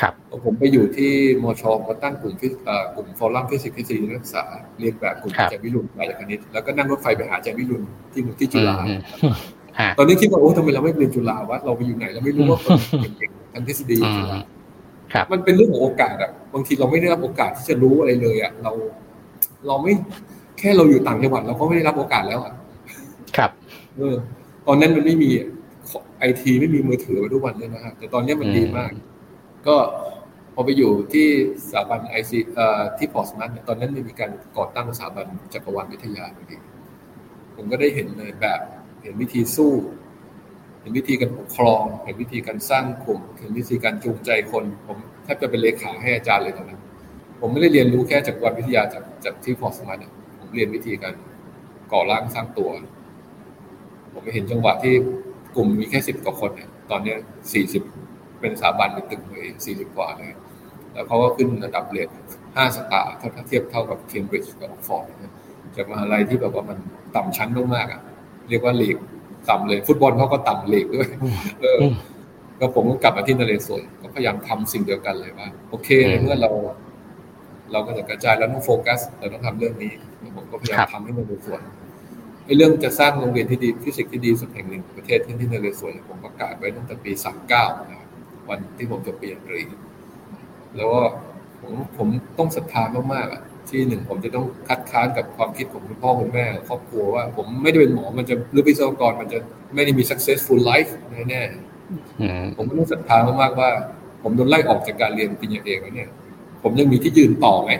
[0.01, 0.15] ครับ
[0.45, 1.13] ผมไปอยู่ที่
[1.43, 4.45] มชก็ตั้งกลุ่มฟิสเอ่อกลุ่ม forum ฟิสิกส์ทฤษฎีนักศึกษา
[4.81, 7.83] เรียนแบบกลุ่มครับอาจารย์วิรุณอาจารย์คณิตแล้วก็นั่งรถไฟไปหาอาจารย์วิรุณ
[8.13, 9.01] ที่ที่จุฬาอืม
[9.81, 12.79] ฮะตอนนี้คิดว่าโอ้ทำไมเราไม่เรียนจุฬาวะเราไปอยู่ไหนเราไม่รู้ว่าคน
[13.19, 14.39] เก่งๆทางทฤษฎีอืมจุฬา
[15.13, 18.73] ครับมันเป็นเรื่องของโอกาสอะบางทีเราไม่ได้รับโอกาสที่จะรู้อะไรเลยอะเรา
[19.67, 19.93] เราไม่
[20.59, 22.53] แค่เราอยู่ต่างจังหวัดเราก็ไม่ได้รับโอกาสแล้วอะ
[23.37, 23.51] ครับ
[23.97, 24.17] เออ
[24.67, 25.31] ตอนนั้นมันไม่มี
[26.19, 28.91] ไอทีไม่มีมือถือไปทุกวันเลยนะฮะแต่ตอนนี้มันดีมาก
[29.67, 29.77] ก็
[30.55, 31.29] พอไปอยู่ที่
[31.71, 32.39] สถาบันไอซี
[32.99, 36.57] ที่พอร์สมัตตอนนั้นมีการก่อตั้งสถาบันจักรวาลวิทยาพอดี
[37.57, 38.61] ผมก็ได้เห็นเลยแบบ
[39.03, 39.73] เห็นวิธีสู้
[40.81, 46.81] เห็นวิธีการปกครอง เห็นวิธีการสร้างกลุ่มเห็นวิธีการจูงใจคน ผมแทบจะเป็นเลขาให้อาจารย์เลยตอนนั้น
[47.41, 51.15] ผมไม่ได้เรียนรู้แค่จากรวันวิทยาจากจากที่พอร์สมัตเนี่ยผมเรียนวิธีการ
[51.93, 52.71] ก่อร่างสร้างตัว
[54.13, 54.95] ผมไปเห็นจังหวะที่
[55.57, 57.15] กลุ่มมีแค่สิบกว่าคนเนี่ยตอนนี้
[57.53, 57.83] สี่สิบ
[58.41, 60.33] เป็นสถาบันเป็นตึกเลยสี่สิบกว่าเลย
[60.93, 62.09] แล้วเขาก็ขึ้นระดับเรียน
[62.57, 65.33] ห้าสตาร์ถ้าเทียบเท่ากับเคมบริดจ์กับออกฟอร์ดนะ
[65.77, 66.79] จากมหาลัยที่แบบว่ามัน
[67.17, 68.01] ต่ำชั้นมากๆอะ
[68.49, 68.97] เรียกว่าลีก
[69.51, 71.09] ต่ำเลย ฟุตบอลเขาก็ต่ำลีกด้วย
[71.61, 71.79] เออ
[72.59, 76.51] ก็ผมก็กลับมาที่นเรศวรก็พยายามทำสิ่งเดียวกันเลยว่า โอเคในเมื่อเรา
[77.73, 81.63] เราก็จะกระจายแล้วต้องโฟกัสเราต้องทำเรื่องนี้แล้วผมก็พยายามครับทำให้นเรศวร
[82.47, 88.00] ไอ้เรื่องจะสร้างโรงเรียนที่ดีฟิสิกส์ที่ดีสุดแห่งหนึ่งของประเทศที่ที่นเรศวรผมประกาศไว้ตั้งแต่ปีสามเก้านะครับ
[88.51, 89.61] วันที่ผมจบปริญญาตรี
[90.77, 91.03] แล้วก็
[91.61, 92.83] ผมผมต้องศรัทธา
[93.15, 99.39] มากๆอะที่หนึ่งผมจะต้องคัดค้านกับความคิดของคุณพ่อคุณแม่ครอบครัวว่า ผมไม่ได้เป็นหมอมันจะหรือวิศวกรมันจะ
[99.75, 100.91] ไม่ได้มี successful life
[101.31, 103.71] แน่ๆอืมผมก็ต้องศรัทธามากๆว่า
[104.23, 106.11] ผมโดนไล่ออกจากการเรียนปริญญาเอกแล้วเนี่ย
[106.63, 107.71] ผมยังมีที่ยืนต่อไหม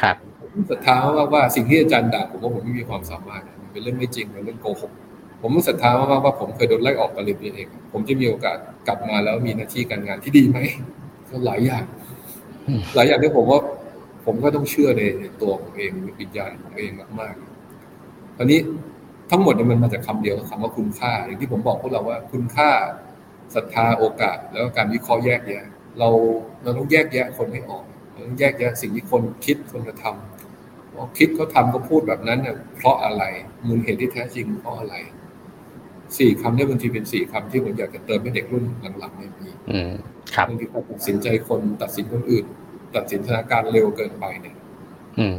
[0.00, 4.92] ครับผมศรัทธามากๆว่าสิ่งที่อาจารย์ด่าผมว่าผมไม่มีความสามารถ มันเป็นเรื่องไม่จริงเป็นเรื่องโกหก
[5.40, 8.56] ผมต้องศรัทธามากๆว่าผมเคยโดนไล่ออกการเรียนเอกผมจะมีโอกาส
[8.88, 10.58] กลับมาแล้วมีหน้าที่การงานที่ดีไหม
[11.28, 11.84] ก็หลายอย่าง
[12.94, 13.60] หลายอย่างที่ผมว่า
[14.24, 15.02] ผมก็ต้องเชื่อใน
[15.40, 18.60] ตัวผมเองในวิญญาณของผมเองมากๆตอนนี้
[19.30, 22.70] ทั้งหมดเนี่ยมันมาจากคำเดียวคำว่าคุณค่า อย่างที่ผมบอกพวกเราว่าคุณค่า
[23.54, 25.64] ศรัทธาโอกาส แล้วก็การวิเคราะห์แยกแยะ
[25.98, 26.08] เรา
[26.62, 33.22] เราต้องแยกแยะคนให้ออกเราต้องแยกแยะสิ่งที่คนคิดคนกระทำว่าคิดเขาทำเขาพูดแบบนั้นเนี่ยเพราะอะไร
[33.66, 34.94] มูลเหตุที่แท้จริงเพราะอะไร
[36.18, 38.64] สี่คำเนี่ยบางทีเป็นสี่คำที่ผมอยากจะเติมให้เด็กรุ่น
[38.98, 39.92] หลังๆเนี่ยมีอืม
[40.34, 42.44] ครับบางทีการตัดสินใจคนตัดสินคนอื่น
[42.96, 44.56] ตัดสินสถานการณ์เร็วเกินไปเนี่ย
[45.18, 45.38] อืม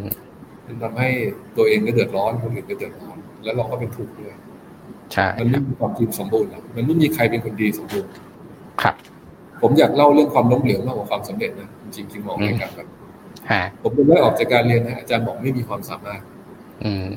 [0.66, 1.10] มันทำให้
[1.58, 4.36] ตัวเองก็เดือดร้อนคนอื่นก็เดือดร้อน แล้วเราก็เป็นทุกข์ด้วย
[5.14, 8.12] ใช่มันคไม่รับมีความจริงสมบูรณ์หรอกมันไม่มีใครเป็นคนดีสมบูรณ์
[8.82, 8.96] ครับ
[9.62, 12.88] ผมอยากเล่าเรื่องความล้มเหลวมากกว่าความสำเร็จนะจริงๆจริงๆมองในการแบบ
[13.52, 16.22] ฮะผมเป็นได้ออกจากการเรียนนะอาจารย์บอกไม่มีความสามารถ
[16.84, 17.10] อืม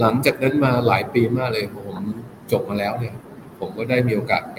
[0.00, 1.98] หลังจากนั้นมาหลายปีมากเลยพอผม
[2.52, 3.14] จบมาแล้วเนี่ย
[3.60, 4.58] ผมก็ได้มีโอกาสไป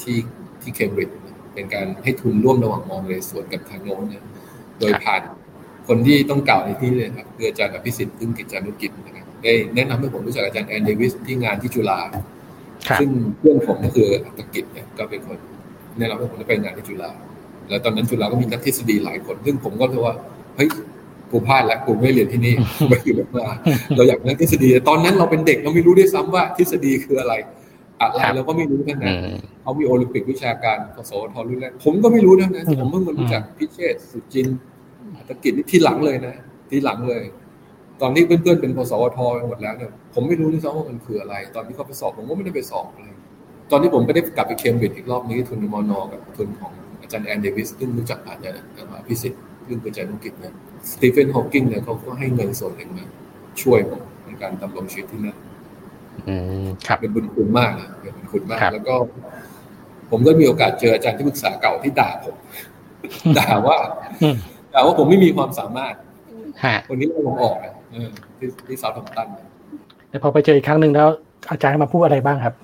[0.00, 0.18] ที่
[0.62, 1.16] ที่เคมบริดจ์
[1.54, 4.22] เป็นการให้ทุนร่วมระหว่างมองเลยสวนกับทางโน้นเนี่ย
[4.80, 5.22] โดยผ่าน
[5.88, 12.24] คนที่ต้องกล่าวในที่นี้เลยครับคืออาจารย์อภิสิทธิ์พึ่งกิจจานุกิจนะครับได้แนะนำให้ผมรู้จักอาจารย์แอนเดวิสที่งานที่จุฬาครับ
[13.00, 15.38] ซึ่งเพื่อนผมก็คืออัตกิจเนี่ยก็เป็นคน
[15.98, 17.10] แนะนำให้ผมได้ไปงานที่จุฬา
[17.68, 20.14] แล้วตอนนั้นจุฬาก็มีนักทฤษฎีหลายคน ซึ่งผมก็รู้ว่า
[20.56, 20.68] เฮ้ย
[21.30, 22.54] กูพลาดแล้วกูไม่เรียนที่นี่
[22.88, 23.46] ไม่อยู่แบบว่า
[23.96, 27.34] เราอยากนักทฤษฎีตอนนั้นเราเป็นเด็กเราไม่รู้ด้วยซ้ำว่าทฤษฎีคืออะไร
[28.00, 34.58] อะไรครับเราก็ไม่รู้ทั้งอืนั้นมเขามีโอลิมปิกวิชาการกสวทรุ่นแรกผมก็ไม่รู้ทั้งนั้นอืมผมเพิ่งมารู้จักพิเชษฐ์สุจินต์
[35.16, 36.34] อัตกิจนี่ที่หลังเลยนะ
[36.70, 37.22] ที่หลังเลย
[38.00, 43.08] ตอนนี้เพื่อนๆเป็นกสวทไปหมดแล้วเนี่ยผมไม่รู้ด้วยซ้ำว่ามันคืออะไร ตอนที่เขาไปสอบผมก็ไม่ได้ไปสอบอะไร
[43.70, 48.56] ตอนที่ผมไปได้กลับไปเคมบริดจ์อีกรอบนี้ทุนมอนอกับทุนของอาจารย์แอนเดวิสซึ่งรู้จักอาจารย์
[49.08, 50.52] พิสิทธิ์เรื่องกระจายธุรกิจเนี่ย
[50.92, 53.06] สตีเฟนฮอว์กิงเนี่ยเขาก็ให้เงินส่วนหนึ่งมา
[53.62, 55.36] ช่วยผมในการดำรงชีวิตที่นั่น
[56.28, 56.34] อื
[56.64, 58.94] มครับเป็นบุญคุณมากนะเป็นบุญคุณมากครับแล้วก็
[60.10, 62.36] ผมก็มีโอกาสเจออาจารย์ที่ปรึกษาเก่าที่ด่าผม
[63.38, 63.78] ด่าว่า
[64.22, 64.36] อืม
[64.72, 65.94] ด่าว่าผมไม่มีความสามารถ
[66.64, 68.08] ฮะคนนี้เราผมออกอะเออ
[68.38, 69.28] ที่ที่เซาท์ทัมป์ตัน
[70.10, 71.08] แต่พอไปเจออีกครั้งหนึ่งแล้ว
[71.50, 72.54] อาจารย์มาพูดอะไรบ้างครับ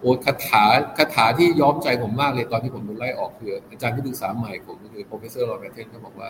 [0.00, 0.64] โอ้คาถา
[0.98, 6.28] คาถาที่ย้อมใจผมมากเลยตอนที่ผมโดนไล่ออกคืออาจารย์ที่ปรึกษาใหม่ผมก็คือ professor Robert Crittenden เขาบอกว่า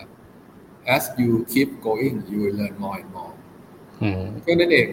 [0.95, 3.33] as you keep going you will learn more and more
[4.01, 4.87] อืมแค่นั้นเอง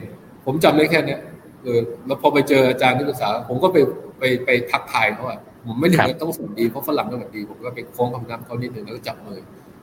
[0.45, 1.21] ผมจำได้แค่เนี้ย
[1.65, 3.77] เออแล้วพอไปเจออาจารย์ที่ปรึกษา ผมก็ไป
[4.19, 9.41] ไปไปทักทายเขาอะผมไม่ถึงครับกับต้องสวัสดีเพราะฝรั่งก็สวัสดี ผมก็ไปโค้งคำนับเขานิดนึงแล้วก็จับมือ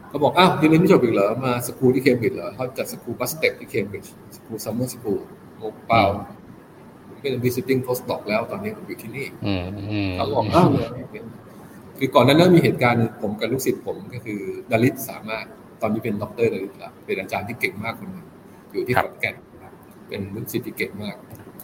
[0.10, 5.22] เขาบอกอ้าวทีนี้ไม่จบอีกเหรอมาสกูลที่เคมบริดจ์เหรอเขาจัดสกูลบัสเต็ปที่เคมบริดจ์ school summer school
[5.58, 6.04] โมเปล่า
[7.22, 10.68] เป็น visiting postdoc แล้วตอนนี้ผมอยู่ที่นี่อืมอืมเขาบอกอ้าว
[11.98, 14.40] คือก่อนหนั้นนั้นมีเหตุการณ์ผมกับลูกศิษย์ผมก็คือ
[14.72, 15.46] ดาริสสามารถ
[15.82, 18.28] ตอนนี้เป็นด็อกเตอร์ดาริสแล้วเป็นอาจารย์ที่เก่งมากคนหนึ่ง
[18.72, 19.74] อยู่ที่ขอนแก่นครับ
[20.08, 21.16] เป็นลูกศิษย์ที่เก่งมาก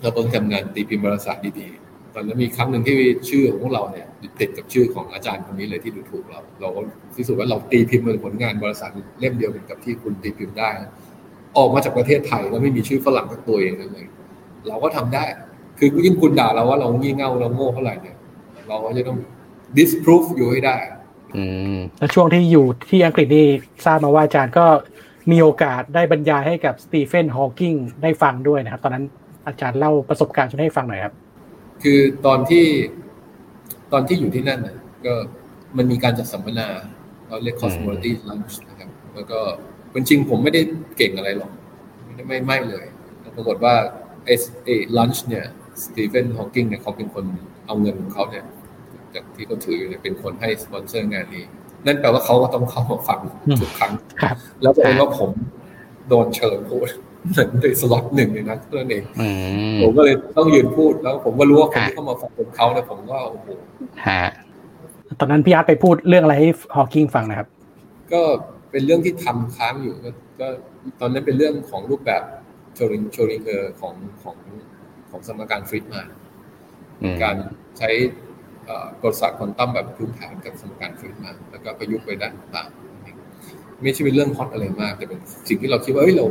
[0.01, 2.95] เราต้องทำงานตีพิมพ์วารสารดีๆ ตอนนั้นมีครั้งหนึ่งที่
[3.29, 4.07] ชื่อของพวกเราเนี่ย
[4.39, 6.81] ติดกับชื่อของอาจารย์คนนี้เลยที่ดูถูกเรา เราก็
[7.15, 10.69] พิสูจน์ว่าเราตีพิมพ์เป็นผลงานวารสารเล่มเดียวกันกับที่คุณตีพิมพ์ได้
[11.57, 14.05] ออกมาจากประเทศไทยแล้วไม่มีชื่อฝรั่งสักตัวเองเลย
[14.67, 15.23] เราก็ทำได้
[15.77, 18.15] คือยิ่งคุณด่าเราว่าเรางี่เง่าเราโง่เท่าไหร่เนี่ย
[18.67, 19.17] เราก็จะต้อง
[19.77, 20.96] disprove อยู่ให้ได้อืม
[21.97, 23.45] แล้วช่วงที่อยู่ที่อังกฤษนี่
[23.85, 24.65] ทราบมาว่าอาจารย์ก็
[25.31, 27.73] มีโอกาสได้บรรยายให้กับสตีเฟนฮอว์กิง
[28.03, 29.05] ได้ฟังด้วยนะครับ ตอนนั้น
[29.47, 31.13] อาจารย์เล่าประสบการณ์ชวนให้ฟังหน่อยครับ
[31.83, 32.65] คือตอนที่
[33.91, 35.13] ตอนที่อยู่ที่นั่นน่ะก็
[35.77, 36.67] มันมีการจัดสัมมนา
[37.27, 39.39] เราเรียก cosmology lunch นะครับ แล้วก็
[39.93, 40.61] จริงๆผมไม่ได้
[40.97, 41.51] เก่งอะไรหรอก
[42.05, 42.85] ไม่ได้ไม่ไม่เลย
[43.21, 43.73] แล้วปรากฏว่า
[44.25, 45.45] ไอ้ไอ้ lunch เนี่ย
[45.83, 47.25] สตีเฟนฮอว์กิงเนี่ยเขาเป็นคน
[47.67, 48.43] เอาเงินของเขาเนี่ย
[49.17, 51.43] จากที่เขาถืออยู่เนี่ยเป็นคนให้สปอนเซอร์งานนี้
[51.85, 53.91] นั่นแปลว่าเขาก็ต้องเข้ามาฟังอืมทุกครั้ง
[54.21, 55.29] ครับแล้วก็เองว่าผม
[56.09, 56.87] โดนเชิญพูด
[57.31, 59.27] เหมือนในสล็อตหนึ่งในนั้นเท่านั้นเองอื
[59.75, 63.47] มผมก็เลยต้องยืนพูดแล้ว ผมก็รู้ว่าคนฮะที่เข้ามาฟังเป็นเขาเนี่ยผมก็โอ้โห
[64.07, 64.23] ฮะ
[65.19, 67.47] ตอนนั้นพี่อาร์ตไปพูดเรื่องอะไรให้ฮอว์กิงฟังนะครับ
[68.13, 68.21] ก็
[68.71, 70.09] เป็นเรื่องที่ทำค้างอยู่ก็
[70.39, 70.47] ก็
[70.99, 72.23] ตอนนั้นเป็นเรื่องของรูปแบบ
[72.73, 74.37] Schrö Schrödinger ของของ
[75.09, 76.03] ของสมการ Friedmann
[77.01, 77.35] อืมการ
[77.77, 78.26] ใช้เอ่อ
[79.03, 86.25] กฎศาสตร์ควอนตัมแบบพื้นฐานกับสมการ Friedmann แล้วก็ประยุกต์ไปด้านต่างๆไม่ใช่เป็นเรื่อง hot อะไรมาก แต่เป็นสิ่งที่เราคิดว่าเฮ้ยเรา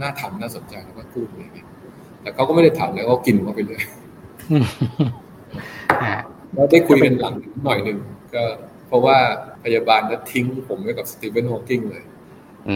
[0.00, 1.66] น่าทำน่าสนใจแล้วก็พูดอะไรอย่างเงี้ย
[2.22, 3.80] แต่เขาก็ไม่ได้ถามเลยเขากินเข้าไปเลย
[6.04, 6.16] ฮะ
[6.54, 7.34] เราได้คุยกันหลัง
[7.64, 7.98] หน่อยหนึ่ง
[8.34, 8.42] ก็
[8.88, 9.16] เพราะว่า
[9.64, 12.04] พยาบาลนั้นทิ้งผมไว้กับสตีเฟนฮอว์กิงเลย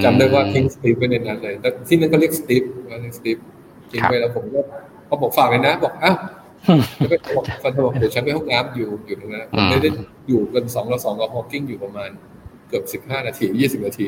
[0.05, 3.37] จำได้ว่าทิ้งสตีฟไว้ในนั้นเลยแล้วที่นั่นก็เรียกสตีฟว่าเรียกสตีฟ
[3.91, 4.61] ทิ้งไปแล้วผมก็
[5.07, 6.17] เขาบอกฝากเลยนะ บอกอ้าว
[6.99, 9.91] แล้วก็บอกฟันบอกเดี๋ยวฉันไปห้องน้ำอยู่อยู่ตรงนั้นผมไม่ได้
[10.29, 12.11] อยู่กันสองเราสองกับฮอว์กิงอยู่ประมาณ
[12.69, 14.07] เกือบสิบห้านาทียี่สิบนาที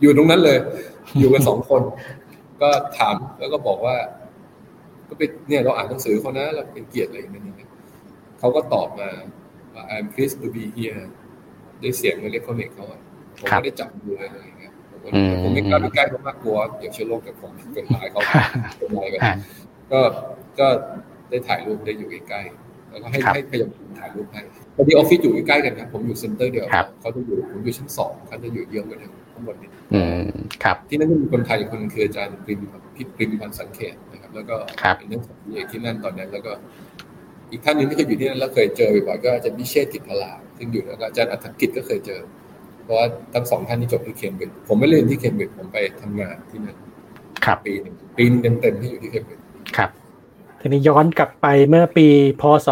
[0.00, 0.58] อยู่ตรงนั้นเลย
[1.18, 1.82] อยู่กันสองคน
[2.60, 2.68] ก็
[2.98, 3.96] ถามแล้วก็บอกว่า
[5.08, 7.70] ก็ไปเนี่ยเราอ่านหนังสือเขานะเราเป็นเกียรติอะไรอย่างเงี้ย
[8.38, 9.10] เขาก็ตอบมา
[9.74, 11.02] ว่า I'm pleased to be here
[11.82, 13.00] ด้วยเสียงอิเล็กทรอนิกส์เขาอะ
[13.38, 15.08] ผมไม่ได้จับมืออะไรอย่างเงี้ยผมก็
[15.42, 18.20] ผมไม่กล้าไปใกล้เขามากกลัวเดี๋ยวเชื้อโรคจากผมเป็นหลายเขา
[18.78, 19.36] เป็นไรกันฮะ
[19.92, 20.00] ก็
[20.60, 20.68] ก็
[21.30, 23.70] ได้ถ่ายรูปได้อยู่ใกล้ๆแล้วก็ให้ครับให้พยายาม
[24.00, 24.42] ถ่ายรูปให้
[24.76, 28.98] พอดีออฟฟิศอยู่ใกล้ๆกันครับผมอยู่เซ็นเตอร์เดียวครับเขาจะอยู่ผมอยู่ชั้นสองเขาจะอยู่เยื้องกัน
[29.32, 30.28] ข้างบนนี้อืม
[30.64, 32.60] ครับที่นั่นก็มีคนไทยคนหนึ่งคืออาจารย์ปริม
[32.96, 36.52] พิปริมพันธ์สังเขตนะครับ แล้วก็ครับเป็นนักศึกษาอยู่ที่นั่นตอนนั้นแล้วก็
[37.50, 42.20] อีกท่านหนึ่งที่เคยอยู่ที่นั่นแล้วเคยเจอบ่อยๆก็อาจารย์พิเชษฐ์กิจพลาซึ่งอยู่แล้วก็อาจารย์อัฐกิจก็เคยเจอ
[42.84, 46.76] เพราะว่าทั้งสองท่านที่จบที่เคมบริดจ์ผมไม่เรียนที่เคมบริดจ์ผมไปทำงานที่นั่น
[47.44, 49.44] ครับปีหนึ่งปีหนึงเต็มๆที่อยู่ที่เคมบริดจ์
[49.76, 49.90] ครับ
[50.66, 52.06] ทีนี้ย้อนกลับไปเมื่อปี
[52.40, 52.68] พศ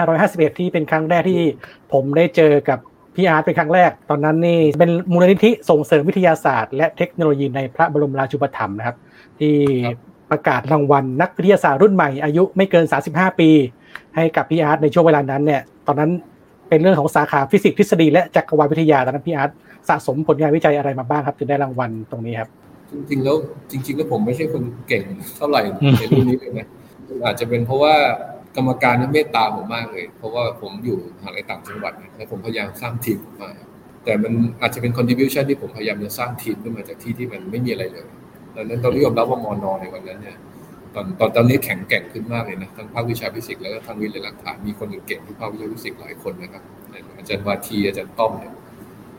[0.00, 1.40] 2551 ที่เป็นครั้งแรกที่
[1.92, 2.78] ผมได้เจอกับ
[3.14, 8.96] พี่อาร์ตเป็นครั้งแรก ตอนนั้นนี่เป็นมูลนิธิส่งเสริมวิทยาศาสตร์ และเทคโนโลยีในพระบรมราชูปถัมภ์นะครับ
[9.40, 9.54] ที่
[10.30, 13.50] ประกาศรางวัลนักวิทยาศาสตร์รุ่นใหม่อายุไม่เกิน 35 ปี
[14.16, 16.10] ให้กับพี่อาร์ตในช่วงเวลานั้นเนี่ยตอนนั้น
[16.68, 19.50] เป็นเรื่องของสาขาฟิสิกส์ทฤษฎีและจักรวาลวิทยาตอนนั้นพี่อาร์ต
[19.88, 22.50] สะสมผลงานวิจัยอะไรมาบ้างครับถึงได้รางวัลตรงนี้ครับ
[22.92, 23.36] จริงๆแล้ว
[23.70, 25.02] จริง ๆ แล้วผมไม่ใช่คนเก่ง
[25.36, 25.60] เท่าไหร่
[25.98, 26.68] ในรุ่นนี้เลยนะ
[27.26, 27.94] อาจจะเป็นเพราะว่า
[28.56, 33.50] กรรมการนั้นเมตตาผมมากเลย เพราะว่าผมอยู่มหาลัยต่างจังหวัดนะแล้วผมพยายามสร้างทีมขึ้นมา
[34.04, 38.06] แต่มันอาจจะเป็น contribution ที่ผมพยายามจะสร้างทีมขึ้นมาจากที่ที่มันไม่มีอะไรเลย
[38.54, 40.36] ดังนั้นต้องยอมรับว่ามอนอในวันนั้นเนี่ย
[40.94, 46.62] ตอนตอนตอนนี้แข็งแกร่งขึ้นมากเลยนะทั้งภาควิชาฟิสิกส์แล้วก็ทั้งวิทยาลัยรากฐานมีคนเก่งที่ภาควิชาฟิสิกส์หลายคนนะครับ
[47.18, 48.54] อาจารย์วาทีอาจารย์ต้อมเนี่ย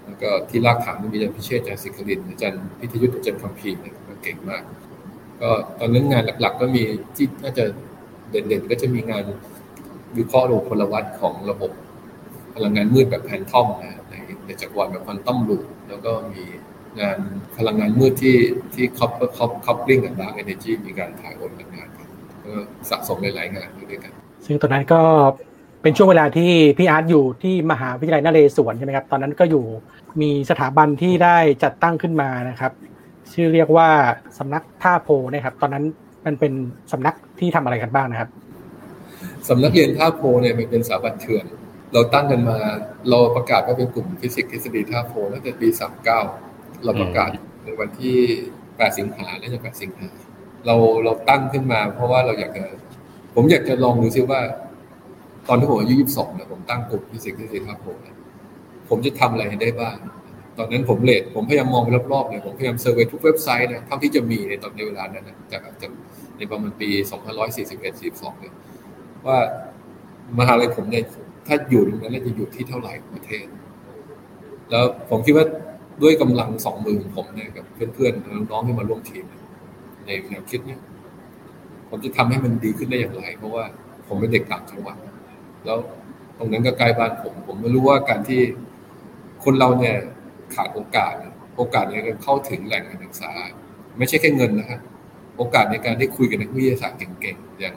[0.06, 4.64] แล้วก็ที่รากฐานมีอาจารย์พิเชษอาจารย์สิครินอาจารย์พิทยุทธ์อาจารย์คัมพีเนี่ยเก่งมาก
[5.42, 6.84] ก็ตอนนั้นงานหลักๆ ก็มี
[7.16, 7.64] ที่น่าจะ
[8.30, 9.24] เด่นๆ ก็จะมีงาน
[10.18, 11.72] วิเคราะห์ระบบพลวัตของระบบ
[12.56, 14.16] พลังงานมืดแบบ phantom นะใน
[14.46, 16.44] ในจักรวาลแบบ quantum loop แล้วก็มี
[17.02, 17.18] งาน
[17.58, 18.38] พลังงานมืดที่
[18.74, 22.08] ที่ coup coup coupling กับ dark energy มีการถ่ายโอนกันงานกัน
[22.44, 22.52] ก็
[22.90, 24.14] สะสมหลายๆงานด้วยกัน
[24.46, 25.02] ซึ่งตอนนั้นก็
[25.82, 29.66] เป็นช่วงเวลาที่พี่อาร์ตอยู่ที่มหาวิทยาลัยนเรศวรใช่ไหมครับ ตอนนั้นก็อยู่
[30.22, 32.72] มีสถาบันที่ได้จัดตั้งขึ้นมานะครับ
[33.34, 33.90] ชื่อเรียกว่า
[34.38, 35.86] สำนักท่าโพนะครับ ตอนนั้น
[36.26, 36.54] มันเป็น
[36.92, 38.30] สำนักที่ทำอะไรกันบ้างนะครับ
[39.50, 41.46] สำนักเรียนท่าโพเนี่ยมันเป็นสถาบันเถื่อน
[41.94, 42.58] เราตั้งกันมา
[43.10, 46.22] เราประกาศว่าเป็นกลุ่มฟิสิกส์ทฤษฎีท่าโพตั้งแต่ปี39เก้า
[46.84, 47.30] เราประกาศ
[47.64, 48.18] ในวันที่
[48.60, 50.10] 8สิงหาและจะ8สิงหา
[50.66, 52.66] เราเราตั้งขึ้นมา เพราะว่าเราอยากจะ
[53.36, 54.42] ผมอยากจะลองดูซิว่า
[55.48, 58.16] ตอนที่ผมอายุ22เนี่ยผมตั้งกลุ่มฟิสิกส์ทฤษฎีท่าโพเนี่ย
[58.90, 59.98] ผมจะทำอะไรได้บ้าง
[60.58, 65.92] ตอนนั้นผมเลทผมพยายามมองไปรอบๆเลยผมพยายามเซอร์เวยทุกเว็บไซต์นะเท่าที่จะมีในตอนในเวลานั้นนะจากจาก
[66.38, 66.90] ในประมาณปี
[67.46, 68.54] 2541 42เนี่ย
[69.28, 69.38] ว่า
[70.40, 71.04] มหาลัยผมเนี่ย
[71.48, 73.46] ถ้าอยู่ตรงนั้นจะอยู่ที่เท่าไหร่ประเทศ
[74.70, 75.46] แล้วผมคิดว่า
[76.02, 79.26] ด้วยกำลังสองมือของผมเนี่ยกับเพื่อนๆน้องๆที่มาร่วมทีม
[80.06, 80.80] ในแนวคิดเนี่ย
[81.90, 83.64] ผมจะทำให้มันดีขึ้นได้อย่างไร เพราะว่า
[84.08, 84.98] ผมเป็นเด็กต่างจังหวัด
[85.66, 85.78] แล้ว
[86.38, 88.42] ตรงนั้นก็ใกล้บ้านผม ผมไม่รู้ว่าการที่
[89.44, 89.96] คนเราเนี่ย
[90.56, 91.14] ขาดโอกาส
[91.58, 93.32] โอกาสในการเข้าถึงแหล่งการศึกษา
[93.98, 94.80] ไม่ใช่แค่เงินนะครับ
[95.38, 97.74] โอกาสในการได้คุยกับนักวิทยาศาสตร์เก่งๆอย่าง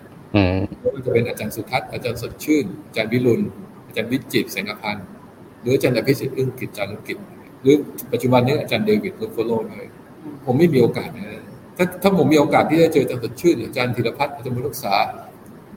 [0.81, 3.43] ไม่ว่าจะเป็นอาจารย์สุทัศน์อาจารย์สดชื่น อาจารย์วิรุณ
[3.87, 5.07] อาจารย์วิจิตรแสงพันธ์
[5.61, 7.18] หรืออาจารย์อภิสิทธิ์อึ้งกิจจารุกิจ
[7.62, 7.77] หรือ
[8.12, 9.87] ปัจจุบันนี้อาจารย์เดวิดลูฟโลเลย
[10.45, 11.43] ผมไม่มีโอกาสนะ
[11.77, 14.95] ถ้าถ้าผมมีโอกาสที่จะเจออาจารย์สดชื่นอาจารย์ธีรพัฒน์อาจารย์มุรักษา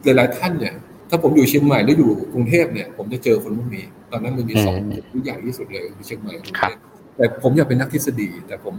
[0.03, 0.73] หลายๆท่านเนี่ย
[1.09, 4.75] ถ้าผมอยู่เชียงใหม่หรืออยู่กรุงเทพเนี่ย ผมจะเจอคนพวกนี้ ตอนนั้นมันมีสอง
[5.11, 6.77] ที่ใหญ่ที่สุดเลยคือเชียงใหม่กรุงเทพ
[7.17, 8.75] แต่ผมอยากเป็นนักทฤษฎี แต่ผม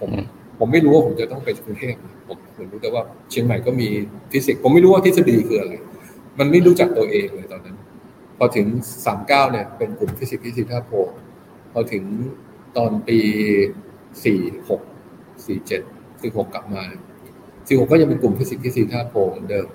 [0.00, 0.10] ผม
[0.58, 1.94] ผมไม่รู้ว่าผมจะต้องไปกรุงเทพ
[2.28, 3.88] ผมผมรู้แต่ว่าเชียงใหม่ก็มี
[4.30, 5.72] ฟิสิกส์ผมไม่รู้ว่าทฤษฎีคืออะไร
[6.38, 7.76] มันไม่รู้จักตัวเองเลยตอนนั้น
[8.38, 8.66] พอถึง
[9.06, 10.92] สามเก้าเนี่ยเป็นกลุ่มฟิสิกส์ฟิสิกส์ท่าโพธิ์
[11.72, 12.04] พอถึง
[12.76, 13.18] ตอนปี
[14.24, 14.80] สี่หก
[15.46, 15.82] สี่เจ็ด
[16.20, 16.82] สี่หกกลับมา
[17.68, 19.66] สี่หกก็ยังเป็นกลุ่มฟิสิกส์ฟิสิกส์ท่าโพธิ์เหมือนเดิม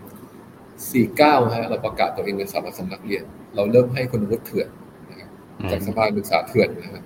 [0.92, 3.24] สี่เก้าฮะเราประกาศตัวเองเป็นสถาบันสำนักเรียน
[3.56, 4.70] เราเริ่มให้คุณวุฒิเถื่อน
[5.10, 5.30] นะครับ
[5.72, 7.04] จากสภาศึกษาเถื่อนนะครับ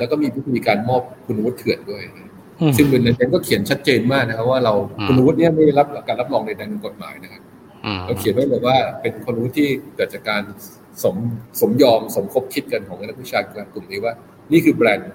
[0.00, 2.02] แล้วก็มีพิธีการมอบคุณวุฒิเถื่อนด้วย
[2.76, 4.74] ซึ่งเป็นนั้นก็เขียนชัดเจนมากนะครับว่าเรา
[5.06, 7.42] คุณวุฒิเนี่ยไม่ได้รับการรับรองในทางกฎหมายนะครับ
[8.06, 10.42] เราเขียนไว้เลยว่าเป็นคุณวุฒิที่เกิดจากการ
[11.02, 11.16] สม
[11.60, 14.12] สมยอมสมคบคิดกันของนักวิชาการกลุ่มนี้ว่า
[14.52, 15.10] นี่คือแบรนด์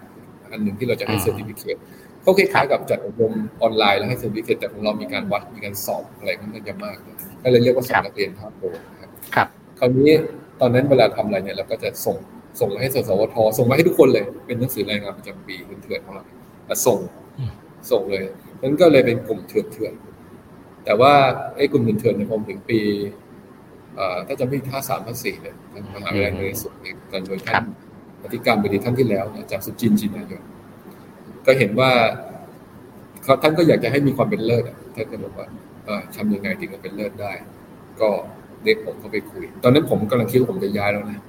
[0.52, 1.78] อันหนึ่งที่เราจะให้ certificate
[2.22, 6.96] เขาคล้ายๆกับจัดอบรมออนไลน์แล้วให้ certificate แต่ของเรามีการวัดมีการสอบอะไรค่อนข้างจะมาก
[7.44, 9.48] ก็เลยเรียกว่าสำนักเรียนท่าโพธิ์นะครับ
[9.80, 10.12] คราวนี้
[10.62, 12.18] ตอนนั้นเวลาทำอะไรเนี่ยเราก็จะส่ง
[12.60, 16.24] ส่งมาให้สสวทส่งมาให้ทุกคนเลย เป็นหนังสือรายงานประจำปีเถื่อนของเรา
[16.86, 17.00] ส่ง
[17.92, 18.24] ส่งเลย
[18.62, 19.94] นั้นก็เลยเป็นกลุ่มเถื่อนเถื่อน
[20.86, 21.14] แต่ว่า
[21.58, 22.80] ไอ้กลุ่มเถื่อนเถื่อนเนี่ยผมถึงปี
[24.28, 25.56] ถ้าจะไม่ห้าสามห้าสี่เนี่ย
[25.94, 27.64] มหาวิทยาลัยนเรศวรเนี่ยตอนโดยท่าน
[28.24, 30.44] อธิการบดีท่านที่แล้วอาจารย์สุจินต์จินายน
[31.46, 31.92] ก็เห็นว่า
[33.24, 34.64] เขาท่านก็อยากจะให้มีความเป็นเลิศ
[34.96, 35.48] ท่านก็บอกว่า
[36.16, 37.34] ทำยังไงถึงจะเป็นเลิศได้
[38.02, 38.10] ก็
[38.64, 41.20] เรียกผมเข้าไปคุย ตอนนั้นผมกำลังคิดว่าผมจะย้ายแล้วนะ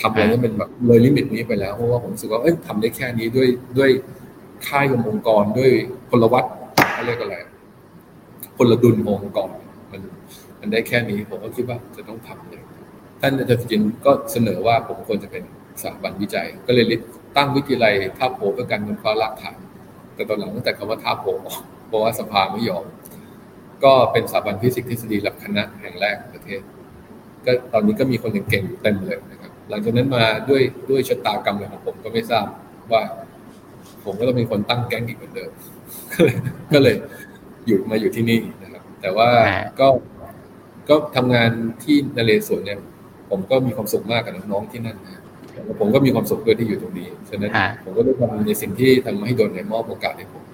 [0.00, 3.90] ทำอะไรที่เป็นแบบเลย limit นี้ไปแล้วเพราะว่าผมรู้สึกว่าเอ้ยทำได้แค่นี้ด้วยด้วย
[4.68, 5.70] ค่ายขององค์กรด้วย
[6.10, 6.44] พลวัต
[6.92, 7.36] เขาเรียกอะไร
[8.56, 9.50] พลดุลองค์กร
[9.92, 10.00] มัน
[10.60, 12.62] มันได้แค่นี้ผมก็คิดว่าจะต้องทำเลย
[13.20, 15.42] ท่านอาจารย์จินก็เสนอว่าผมควรจะเป็น
[15.82, 16.84] สถาบันวิจัย ก็เลย
[17.36, 19.58] ตั้งวิทยาลัยท่าโพเพื่อการเงินฟ้าหลักฐาน
[20.14, 21.24] แต่ตอนหลังตั้งแต่คำว่าท่าโพ
[21.88, 22.84] เพราะว่าสภาไม่ยอม
[23.84, 26.60] ก็เป็นสถาบันฟิสิกส์ทฤษฎีหลักคณะแห่งแรกในประเทศ
[27.46, 32.46] ก็ตอนนี้ก็มีคนเก่งๆอยู่เต็มเลยนะครับ หลังจากนั้นมาด้วยด้วยชะตากรรมของผมก็ไม่ทราบ
[32.92, 33.02] ว่า
[34.04, 35.50] ผมก็ต้องเป็นคนตั้งแก๊งอีกเหมือนเดิม
[36.72, 36.96] ก็เลย
[37.66, 39.28] อยู่มาอยู่ที่นี่นะครับ แต่ว่า
[39.80, 39.88] ก็
[40.88, 41.50] ก็ทำงาน
[41.84, 42.78] ที่นเรศวรเนี่ย
[43.30, 45.22] ผมก็มีความสุขมากกับน้องๆที่นั่นนะ
[45.64, 47.50] แล้วผมก็มีความสุขด้วยที่อยู่ตรงนี้ฉะนั้น
[47.84, 50.44] ผมก็ได้ทำในสิ่งที่ทำให้โดนในมอบโอกาสให้ผม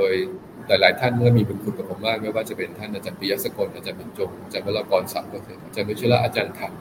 [0.00, 0.14] โดย
[0.68, 6.72] หลาย ๆ ท่านเมื่อมีบุญคุณกับผมมากไม่ว่าจะเป็นท่านอาจารย์ปิยสกลอาจารย์บรรจงอาจารย์วรากรสัมก็คืออาจารย์วิชิระอาจารย์ธรรม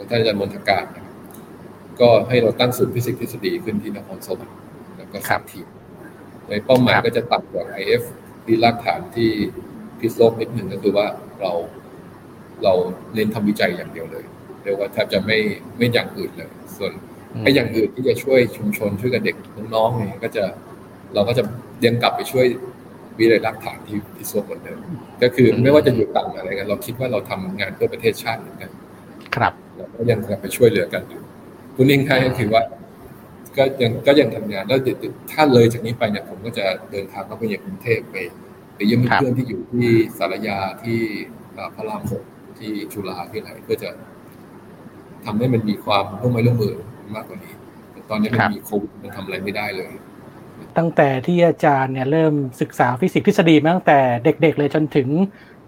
[0.00, 0.84] แล้วท่านอาจารย์มนทการ
[2.00, 4.56] ก็ให้เราตั้งศูนย์ฟิสิกส์ทฤษฎีขึ้นที่นครสวรรค์
[4.96, 5.66] แล้วก็สร้างทีม
[6.48, 8.02] ในเป้าหมายก็จะตัดจาก IF
[8.44, 9.30] ที่รากฐานที่
[10.00, 11.06] พิษโลกนิดหนึ่งก็คือว่า
[11.40, 11.52] เรา
[12.64, 12.72] เรา
[13.14, 14.24] เน้นทำวิจัยอย่างเดียวเลย
[14.62, 15.38] เรียกว่าแทบจะไม่
[15.76, 16.92] ไม่อย่างอื่นเลย ส่วน
[17.40, 19.36] ไอ้อย่างอื่นที่จะช่วยชุมชนช่วยกับเด็ก
[19.74, 20.44] น้องๆเนี่ยก็จะ
[21.14, 21.42] เราก็จะ
[21.78, 22.46] เดียงกลับไปช่วย
[23.18, 24.78] วิเลยรักฐานที่ที่ส่วนเหมือนเดิม
[25.22, 28.70] ก็คือไม่ว่าจะอยู่ต่างอะไรกัน เราคิดว่าเราทำงานเพื่อประเทศชาติเหมือนกัน
[29.36, 29.69] ครับเรา
[30.00, 31.22] ก็ยังกลับไปช่วยเหลือกันอยู่
[31.74, 32.62] คุณนิ่งค่ก็คือว่า
[33.56, 34.80] ก็ยังก็ยังทำงานแล้ว
[35.32, 38.16] ถ้าเลยจากนี้ไปเนี่ยผมก็จะเดินทางเข้าไปยังกรุงเทพไป
[38.74, 40.98] ไปเยี่ยมเพื่อนที่อยู่ที่สารยาที่
[41.74, 42.22] พระรามหก
[42.58, 43.90] ที่จุฬาที่ไหนเพื่อจะ
[45.24, 46.74] ทำให้มันมีความร่วมมือร่วมมือ
[47.14, 47.54] มากกว่านี้
[48.10, 49.90] ตอนนี้มันมีโควิดมันทำอะไรไม่ได้เลย
[50.78, 55.08] ตั้งแต่ที่อาจารย์เนี่ยเริ่มศึกษาฟิสิกส์ทฤษฎีมาตั้งแต่เด็ก ๆ เลยจนถึง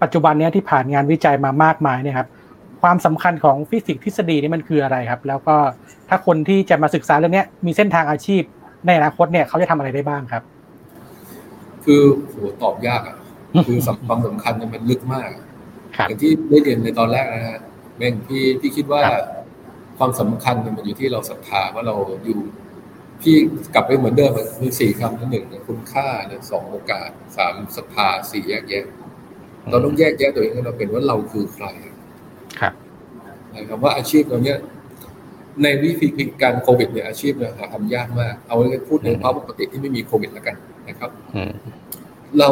[0.03, 2.29] ปัจจุบันเนี้ยที่ผ่านงานวิจัยมามากมายเนี่ยครับ
[2.83, 5.57] ความสำคัญของฟิสิกส์ทฤษฎีนี่มันคืออะไรครับ แล้วก็
[6.09, 8.43] ถ้าคนที่จะมาศึกษาเรื่องนี้มีเส้นทางอาชีพ
[8.87, 10.43] ในอนาคตเนี่ยเขาจะทำอะไรได้บ้างครับ
[11.85, 13.17] คือโหตอบยากอะ
[13.67, 15.29] คือความสำคัญมันลึกมาก
[16.09, 17.59] อย่างที่ได้เรียนในตอนแรกนะฮะ
[17.97, 19.03] แม่งพี่พี่คิดว่า
[19.99, 22.39] ความสำคัญมันอยู่ที่เราศรัทธาว่าเราอยู่
[23.21, 23.35] พี่
[23.75, 26.07] กลับไปเหมือนเดิมมีสี่คำหนึ่งคุณค่า
[26.51, 28.87] สองโอกาสสามศรัทธาสี่แยกแยะ
[29.71, 31.67] เราต้องแยกแยะตัวเองให้เราเป็นว่าเราคือใคร
[32.61, 32.73] ครับ
[33.55, 34.59] นะครับว่าอาชีพเราเนี้ย
[35.63, 36.09] ในวิธี
[36.43, 40.57] การโควิดเนี่ยอาชีพเนี่ยหาทำยากมาก เอาไว้พูดในภาวะปกติที่ไม่มีโควิดแล้วกัน
[40.89, 41.11] นะครับ
[42.39, 42.51] เรา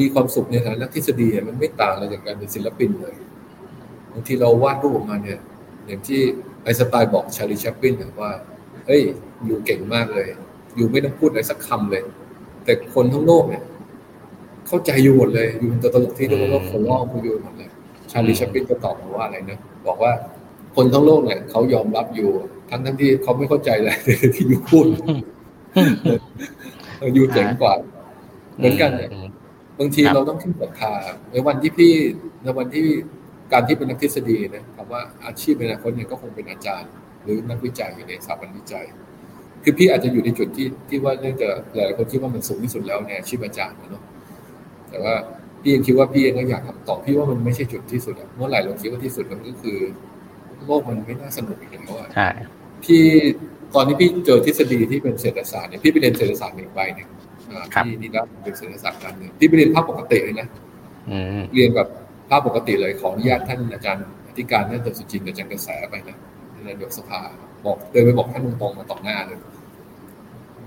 [0.00, 3.14] มีความสุขในฐานะทฤษฎีมันไม่ต่างอะไรจากการเป็นศิลปินเลย
[4.12, 5.38] บางทีเราวาดรูปออกมาเนี่ย
[5.86, 6.20] อย่างที่
[6.62, 8.30] ไอน์สไตล์บอกชาลีแชปปินว่า
[8.86, 9.02] เฮ้ย
[9.44, 10.28] อยู่เก่งมากเลย
[10.76, 12.02] อยู่ไม่ต้องพูดอะไรสักคำเลย
[12.64, 13.62] แต่คนทั้งโลกเนี่ย
[14.66, 17.70] เข้าใจอยู่หมดเลย อยู่เป็นตัวตลกที่เรียกว่าคนล่อคุณอยู่หมดเลย
[18.14, 20.12] ชาลีแชปปินก็ตอบมาว่าอะไรนะบอกว่า
[20.76, 22.30] คนทั้งโลกเนี่ยเขายอมรับอยู่
[22.70, 23.90] ทั้งทั้งที่เขาไม่เข้าใจอะไร
[24.34, 24.86] ที่อยู่พูด
[27.14, 27.74] อยู่เจ๋งกว่า
[28.56, 29.10] เหมือนกันเนี่ย
[29.78, 30.94] บางทีเราต้องขึ้นศรัทธา
[31.30, 31.92] ในวันที่พี่
[32.42, 32.86] ในวันที่
[33.52, 36.90] การที่เป็นนักทฤษฎีนะคำว่าอาชีพในอนาคตเนี่ยก็คงเป็นอาจารย์
[37.22, 38.84] หรือนักวิจัยอยู่ในสถาบันวิจัย
[39.62, 44.02] คือพี่อาจจะอยู่ในจุดที่ที่ว่าเนื่องจากหลายคนคิดว่ามันสูงที่สุดแล้วในอาชีพอาจารย์เนาะ
[44.90, 45.14] แต่ว่า
[45.64, 49.78] พี่ยังคิดว่าพี่เองก็อยากทำต่อพี่ว่ามันไม่ใช่จุดที่สุดอะเมื่อไหร่เราคิดว่าที่สุดมันก็คือ
[50.66, 52.28] โลกมันไม่น่าสนุกอีกแล้วอะใช่
[52.84, 53.02] พี่
[53.74, 57.08] ตอนนี้พี่เจอทฤษฎีที่เป็นเศรษฐศาสตร์เนี่ยพี่ไปเรียนเศรษฐศาสตร์หนึ่งใบหนึ่ง
[57.84, 60.48] ที่นิด้าเป็นเศรษฐศาสตร์การเงินที่ไปเรียนภาคปกติเลยนะ
[61.10, 61.88] อืมเรียนแบบ
[62.30, 66.16] ภาคปกติเลยขออนุญาตท่านอาจารย์อธิการท่านเติมสุจินต์อาจารย์กระแสชนะ
[66.52, 67.20] วงศ์นายกสภา
[67.64, 69.38] บอกเดินไปบอกท่านตรงๆมาต่อหน้าเลย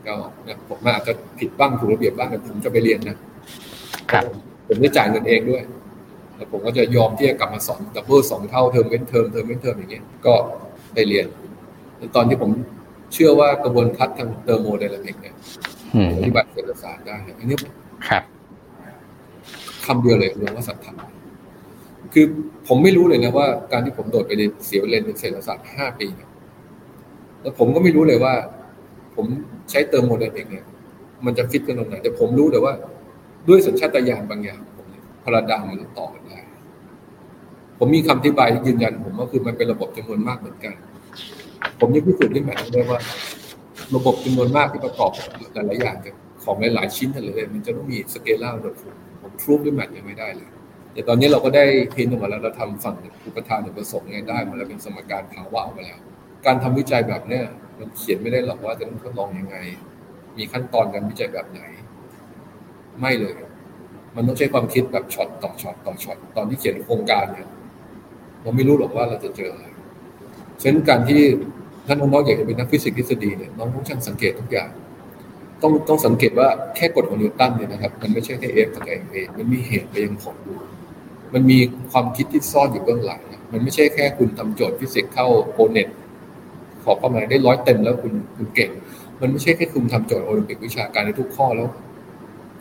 [0.08, 3.18] ก็เนี่ยผมอาจจะผิดบ้างถูกระเบียบบ้างแต่ผมจะไปเรียนนะ
[4.12, 4.24] ครับ
[4.68, 5.64] ผมได้จ่ายเงินเองด้วย
[6.36, 10.34] แล้วผมก็จะยอมที่จะกลับมาสอน double สองเท่าเทอมเว้นเทอมเทอมเว้นเทอมอย่างเงี้ยก็
[10.96, 11.26] ได้เรียน
[12.16, 12.52] ตอนที่ผม
[13.14, 15.36] เชื่อว่ากระบวนทัศน์ทาง thermodynamic เนี่ย
[15.96, 17.58] อืมอธิบายเศรษฐศาสตร์ได้อันนี้
[18.08, 18.24] ครับ
[19.86, 20.98] คำเดียวเลยเรียกว่าศรัทธา
[22.14, 22.26] คือ
[22.68, 26.30] ผมไม่รู้เลยนะว่า การที่ผมโดดไปเรียนเสียเรียนเศรษฐศาสตร์ห้าปีเนี่ย
[27.42, 28.34] แล้วผมก็ไม่รู้เลยว่า
[29.16, 29.26] ผม
[29.70, 30.66] ใช้ thermo model เองเนี่ย
[31.26, 32.74] มันจะฟิตกันตรงไหนแต่ผมรู้แต่ว่า
[33.48, 36.40] ด้วยสัญชาตญาณบางอย่างผมเนี่ยพลดามันต่อกันได้
[37.78, 40.76] ผมมีคำอธิบายที่ยืนยัน ผมว่าคือมันเป็นระบบจำนวนมากเหมือนกัน
[41.80, 43.00] ผมยังพิสูจน์ได้ไหมได้ว่า
[43.96, 45.12] ระบบจำนวนมากที่ประกอบ
[45.54, 48.74] หลายๆอย่างเนี่ยของหลายๆชิ้นอะไรเลยมันจะต้องมีสเกลล่าโดย
[49.22, 50.50] ผม prove ด้วย math ยังไม่ได้เลย
[50.94, 52.96] แต่ตอนนี้เราก็ได้พิมพ์ออกมาแล้วเราทำฝั่ง
[53.26, 56.00] อุปทานอุปสงค์เนี่ยได้มาแล้วเป็นสมการภาวะออกมาแล้ว
[56.46, 57.44] การทำวิจัยแบบเนี้ย
[57.80, 59.56] มันเขียนไม่ได้หรอกว่าจะต้องทดลองยังไง
[60.38, 61.62] มีขั้นตอนการวิจัยแบบไหน
[63.02, 63.36] ไม่เลย
[64.16, 67.48] มันต้องใช้ความคิดแบบช็อตต่อช็อตต่อช็อตตอนที่เขียนโครงการเนี่ย
[68.42, 69.66] เราไม่รู้หรอกว่าเราจะเจออะไร
[70.62, 71.22] ฉะนั้นการที่
[71.88, 74.70] ท่านน้องๆอยากจะเป็นนักฟิสิกส์ทฤษฎีเนี่ยน้องต้องช่างสังเกตทุกอย่าง
[75.62, 80.58] ต้องต้องสังเกตว่าแค่กฎของนิวตันเนี่ยนะครับ มันไม่ใช่แค่ F กับ ma มันมีเหตุไปยังผลอยู่
[81.34, 81.58] มันมี
[81.92, 83.22] ความคิดที่ซ่อนอยู่เบื้องหลัง
[83.52, 85.88] มันไม่ใช่แค่คุณทำโจทย์ฟิสิกส์เข้าโอเน็ต
[86.84, 88.72] ขอความาได้ร้อยเต็มแล้วคุณคุณเก่ง
[89.22, 91.68] มันไม่ใช่แค่คุณทำโจทย์โอลิมปิกวิชาการในทุกข้อแล้ว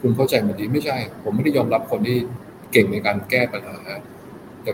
[0.00, 2.18] คุณเข้าใจมันดีไม่ใช่ ผมไม่ได้ยอมรับคนที่
[2.72, 3.78] เก่งในการแก้ปัญหา
[4.62, 4.72] แต่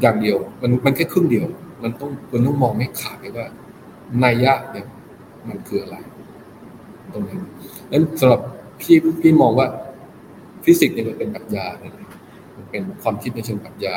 [0.00, 1.46] อย่างเดียว มันมันแค่ครึ่งเดียว
[1.82, 3.46] มันต้องคุณต้องมองให้ขาดเลยว่า
[4.24, 4.86] นัยยะเนี่ย
[5.48, 5.96] มันคืออะไร
[7.12, 7.36] ตรงนี้
[7.92, 8.40] นั้นสำหรับ
[8.80, 9.66] พี่พี่มองว่า
[10.64, 11.92] ฟิสิกส์เนี่ยมันเป็นปรัชญาเนี่ย
[12.56, 13.96] มันเป็นความคิดในเชิงปรัชญา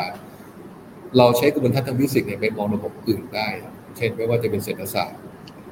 [1.18, 3.48] เราใช้กระบวนการทางฟิสิกส์เนี่ยไปมองระบบอื่นได้
[3.98, 5.20] เช่นไม่ว่าจะเป็นเศรษฐศาสตร์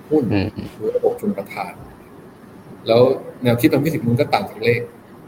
[0.09, 1.73] หุ้นอืมหรือระบบชนประทาน
[2.87, 3.01] แล้ว
[3.43, 4.81] แนวคิดทางฟิสิกส์มันก็ต่างจากเลข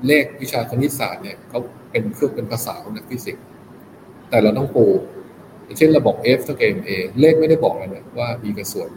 [0.07, 1.59] เลขวิชาคณิตศาสตร์เนี่ยเขา
[1.91, 3.43] เป็นเครื่องเป็นภาษาของนักฟิสิกส์
[4.29, 4.85] แต่เราต้องปู
[5.63, 6.89] อย่างเช่นเราบอก F เท่ากับ ma
[7.19, 8.89] เลขไม่ได้บอกเลยนะว่า b กับส่วน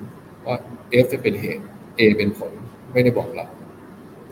[0.46, 0.56] ว่า
[1.02, 1.64] F จะเป็นเหตุ
[1.98, 2.52] a เป็นผล
[2.92, 3.46] ไม่ได้บอกเรา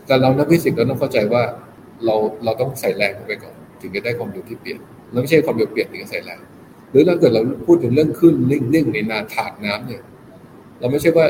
[0.07, 1.43] แต่เรานักฟิสิกส์เราต้องเข้าใจว่า
[2.05, 4.79] เราเราต้องใส่แรงเข้าไปก่อน ถึงจะได้ความเร็วที่เปลี่ยน
[5.11, 6.39] แล้วไม่ใช่ความเร็วเปลี่ยนถึงจะใส่แรง
[6.89, 10.01] หรือถ้าเกิดเราพูดถึงเรื่องคลื่นนิ่งๆในนาถาดน้ำเนี่ย
[10.79, 11.25] เราไม่ใช่ว่า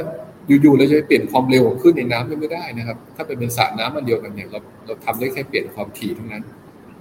[0.48, 6.43] อยู่ๆเราจะไปเปลี่ยนความเร็วของคลื่นในน้ำไม่ได้นะครับ ถ้าเป็นเป็นสระน้ำอันเดียวกันเนี่ยเราเราทำได้แค่เปลี่ยนความถี่เท่านั้น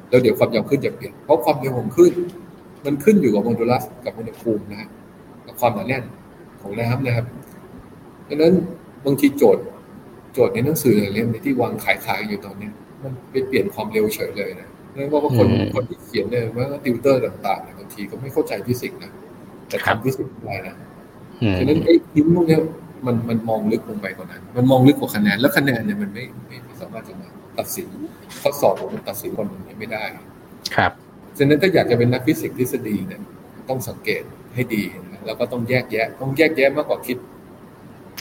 [0.09, 2.13] แล้วเดี๋ยวความยาวคลื่นจะเปลี่ยน เพราะความเร็วของคลื่น
[2.87, 4.89] มันขึ้นอยู่กับโมดูลัสกับอุณหภูมินะฮะ
[5.47, 6.05] กับความหนาแน่น
[6.63, 7.27] ของน้ำนะครับ
[8.29, 8.53] ดังนั้น
[9.05, 9.65] บางทีโจทย์
[10.33, 12.73] โจทย์ในหนังสือหลายเล่มที่วางขายๆอยู่ตอนเนี้ย
[13.03, 19.11] มันไปเปลี่ยนความเร็วเฉยเลยนะนั่นเพราะว่าคนอืมคนที่เขียนเนี่ยว่าติวเตอร์ต่างๆเนี่ยบางทีก็ไม่เข้าใจฟิสิกส์นะ
[19.69, 20.75] แต่ครับทำฟิสิกส์ได้นะ
[21.43, 22.61] อืมฉะนั้นไอ้ทิ้งพวกเนี้ย
[23.07, 27.29] มันมันมองลึกลงไปกว่านั้น มันมองลึกกว่าคะแนน แล้วคะแนนเนี่ยมันไม่ไม่ไม่สามารถจะมา
[27.59, 27.89] ตัดสิน
[28.41, 30.05] ข้อสอบหรือมันตัดสินคนอย่างนี้ไม่ได้
[30.77, 30.93] ครับ
[31.39, 33.21] ฉะนั้นถ้าอยากจะเป็นนักฟิสิกส์ทฤษฎีเนี่ย
[33.69, 34.23] ต้องสังเกต
[34.55, 34.83] ให้ดี
[35.13, 37.19] นะแล้วก็ต้องแยกแยะ ต้องแยกแยะมากกว่าคิด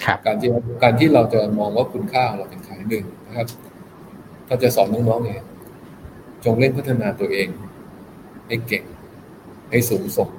[0.03, 0.49] ครับ การที่
[0.83, 3.47] การที่เราจะมองว่าคุณค่าของเราเป็นขายหนึ่งนะครับ
[4.47, 5.41] ถ้าจะสอนน้องๆเนี่ย
[6.45, 7.47] จงเล่นพัฒนาตัวเอง
[8.47, 8.83] ให้เก่ง
[9.71, 10.29] ให้สูงส่ง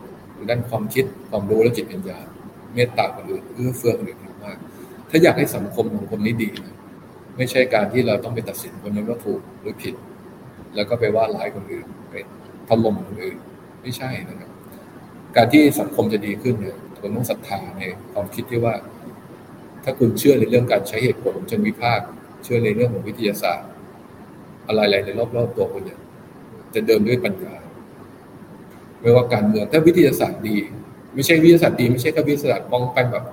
[0.49, 2.27] ด้านความคิดความรู้และจิตวิญญาณ
[2.77, 4.57] เมตตาคนอื่นเอื้อเฟื้อคนอื่นมาก
[5.11, 6.77] ถ้าอยากให้สังคมของคนนี้ดีนะ
[7.37, 9.95] ไม่ใช่การที่เราต้องไปตัดสินคนนั้นว่าถูกหรือผิด
[10.75, 12.15] แล้วก็ไปว่าร้ายคนอื่นไป
[12.69, 13.37] ถล่มคนอื่น
[13.83, 14.51] ไม่ใช่นะครับ
[15.37, 18.75] การที่สังคมจะดีขึ้นเนี่ยคุณต้องศรัทธาในความคิดที่ว่า
[19.85, 22.07] ถ้าคุณเชื่อในเรื่องการใช้เหตุผลเชิงวิพากษ์
[22.45, 23.69] เชื่อในเรื่องของวิทยาศาสตร์
[24.67, 25.99] อะไรๆในรอบๆตัวคุณเนี่ย
[26.75, 27.55] จะเดินด้วยปัญญา
[29.01, 30.57] ไม่ว่าการเมืองถ้าวิทยาศาสตร์ดี
[31.17, 33.25] ไม่ใช่วิทยาศาสตร์ดีไม่ใช่แค่วิทยาศาสตร์ปองกันแบบ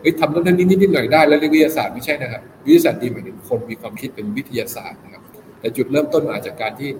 [0.00, 5.22] เฮ้ยทำนั้นนิดนิดหน่อยได้แล้วเรียกวิทยาศาสตร์ไม่ใช่นะครับวิทยาศาสตร์ดีหมายถึงคนมีความคิดเป็นวิทยาศาสตร์นะครับ
[5.60, 6.90] แต่จุดเริ่มต้นมาจากการที่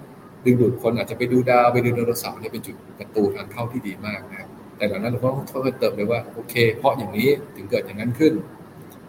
[0.45, 8.33] ดึงดูดคนอาจจะไปดูดาวไปดูดาวเสาร์เนี่ยเป็นจุดประตูทางเข้าที่ดีมากนะครับแต่หลังนั้นเราก็ต้องค่อยๆเติมเลยว่าโอเค เพราะอย่างนี้ถึงเกิดอย่างนั้นขึ้น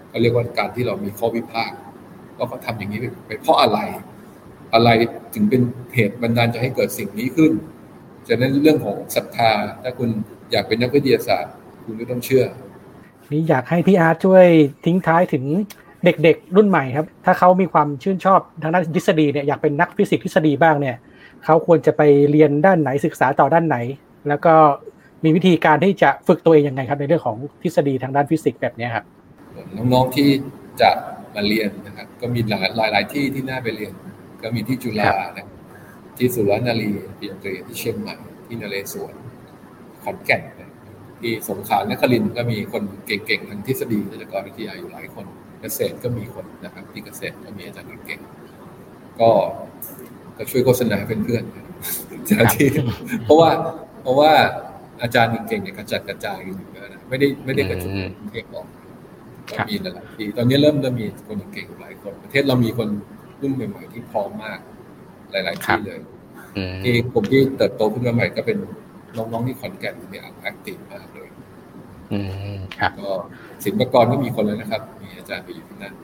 [0.09, 1.76] เขาเรียกว่าการที่เรามีข้อวิพากษ์
[2.39, 3.79] ว่าเขาทำอย่างนี้ไปเพราะอะไร
[4.74, 4.89] อะไร
[5.35, 5.62] ถึงเป็น
[5.95, 7.53] เหตุบันดาลจะให้เกิดสิ่งนี้ขึ้น
[8.29, 9.51] ฉะนั้นเรื่องของศรัทธา
[9.83, 10.11] ถ้าคุณ
[10.53, 11.53] อยากเป็นนักวิทยาศาสตร์
[11.85, 12.45] คุณก็ต้องเชื่อ
[13.33, 14.47] นี่อยากให้พี่อาร์ตช่วย
[14.87, 15.45] ทิ้งท้ายถึง
[16.05, 20.97] เด็กๆ รุ่นใหม่ครับ ถ้าเขามีความชื่นชอบทางด้านทฤษฎีเนี่ยอยากเป็นนักฟิสิกส์ทฤษฎีบ้างเนี่ย
[21.45, 23.77] เขาควรจะไปเรียนด้านไหนศึกษาต่อด้านไหน
[24.29, 24.55] แล้วก็
[25.25, 29.05] มีวิธีการที่จะฝึกตัวเองยังไงครับในเรื่องของทฤษฎีทางด้านฟิสิกส์แบบนี้ครับ
[29.77, 30.29] น้องๆที่
[30.81, 30.91] จะ
[31.35, 33.93] มาเรียนนะครับก็มีหลายหลายหลายที่ที่น่าไปเรียน
[34.43, 35.47] ก็มีที่จุฬานะ
[36.19, 36.89] ที่สุรนารี
[37.19, 38.15] ปริญญาตรีที่เชียงใหม่
[38.47, 39.17] ที่นเรศวรข
[40.09, 40.71] อนแก่นนะ
[41.21, 45.27] ที่สงขลานครินทร์ก็มีคนเก่งๆทางทฤษฎีวิทยากรวิทยาอยู่หลายคน
[45.61, 49.31] เกษตรก็มีคนนะครับ ที่เกษตรก็มีอาจารย์เก่งๆก็
[50.37, 52.69] ก็ช่วยโฆษณาเพื่อนๆจากที่
[53.25, 53.51] เพราะว่า
[54.03, 54.33] เพราะว่า
[55.03, 57.93] อาจารย์เก่งๆเนี่ยกระจัดกระจายกันอยู่เยอะนะไม่ได้ไม่ได้กระจุก
[58.33, 58.67] เก่งหรอก
[59.51, 62.89] ก็มีหลายที่ตอนนี้เริ่มเริ่มมีคนเก่งหลายคน ประเทศเรามีคน
[63.43, 64.59] รุ่นใหม่ๆที่พร้อมมาก
[65.31, 66.01] หลาย ๆ ที่เลย
[66.83, 68.59] ที่กลุ่มที่เติบโตขึ้นมาใหม่ก็เป็น
[69.17, 71.29] น้องๆที่ขอนแก่นเนี่ยแอคทีฟมากเลย
[72.13, 72.19] อื
[72.55, 73.11] มครับก็
[73.65, 75.95] ศิลปากรก็มีคนแล้วนะครับ มีอาจารย์ไปอยู่ที่นั่น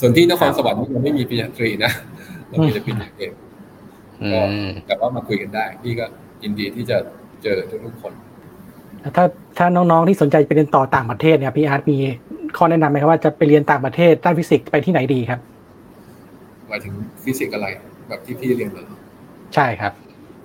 [0.00, 1.92] ส่วนที่นครสวรรค์ยังไม่มีปริญญาตรีนะ
[2.48, 3.32] เรามีแต่ปริญญาเอก
[4.32, 4.40] ก็
[4.86, 6.06] แต่ว่ามาคุยกันได้ พี่ก็
[6.42, 6.96] ยินดีที่จะ
[7.42, 8.12] เจอทุกๆคน
[9.16, 9.24] ถ้า
[9.58, 11.98] ถ้าน้องๆที่สนใจไปเรียนต่อต่างประเทศเนี่ยพี่อาร์ตมี
[12.56, 15.40] ข้อแนะนำไหมครับว่าจะไปเรียนต่างประเทศด้านฟิสิกส์ไปที่ไหนดีครับ
[16.68, 17.66] หมายถึงฟิสิกส์อะไร
[18.08, 18.82] แบบที่พี่เรียนมา
[19.54, 19.92] ใช่ครับ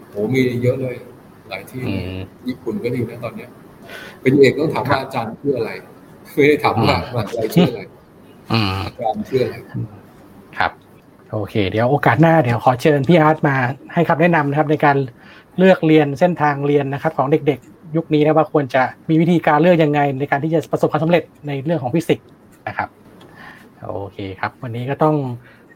[0.09, 0.95] โหมีเยอะเลย
[1.49, 1.81] หลายที่
[2.47, 3.49] ญี่ปุ่นก็ดีนะตอนเนี้ย
[4.21, 5.71] เป็นเอกต้องถามว่าอาจารย์ชื่ออะไร
[6.33, 7.81] ไม่ได้ถามว่ามหาวิทยาลัยชื่ออะไร
[8.85, 9.55] อาจารย์ชื่ออะไร
[10.57, 10.71] ครับ
[11.31, 13.55] โอเค เดี๋ยวโอกาสหน้าเดี๋ยวขอเชิญพี่อาร์ตมา
[13.93, 14.97] ให้คำแนะนำนะครับ ในการ
[15.57, 22.27] เลือกเรียนเส้นทางเรียนนะครับ ของเด็กๆ ยุคนี้นะว่าควรจะมีวิธีการเลือกยังไง ในการที่จะประสบความสำเร็จในเรื่องของฟิสิกส์
[22.67, 22.89] นะครับ
[23.83, 25.15] โอเคครับ วันนี้ก็ต้อง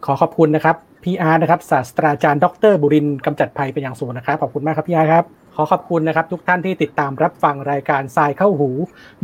[0.06, 8.70] ขอขอบคุณนะครับพี่อาร์นะครับศาสตราจารย์ ดร.บุรินทร์ กำจัดภัยเป็นอย่างสูงนะครับขอบคุณมากครับพี่อาร์ตครับข อขอบคุณนะครับทุกท่านที่ติดตามรับฟังรายการทรายเข้าหู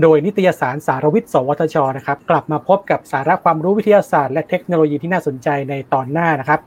[0.01, 6.61] โดยนิตยสารสารวิทย์ สวทชนะครับ กลับมาพบกับสาระความรู้วิทยาศาสตร์และเทคโนโลยีที่น่าสนใจในตอนหน้านะครับ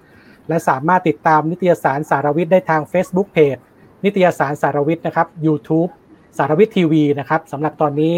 [0.49, 3.61] และสามารถติดตามนิตยสารสารวิทย์ได้ทาง Facebook Page
[4.05, 5.91] นิตยสารสารวิทย์นะครับ YouTube
[6.39, 8.17] สารวิทย์ทีวีนะครับสำหรับตอนนี้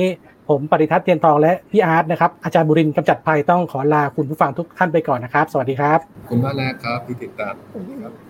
[0.49, 5.99] ผมปริทัศน์เตียนทองและพี่อาร์ตนะครับอาจารย์บุรินกำจัดภัยต้องขอลาคุณผู้ฟังทุกท่านไปก่อนนะครับ สวัสดีครับ
[6.29, 7.55] คุณมากนะครับที่ติดตาม
[8.03, 8.30] ครับ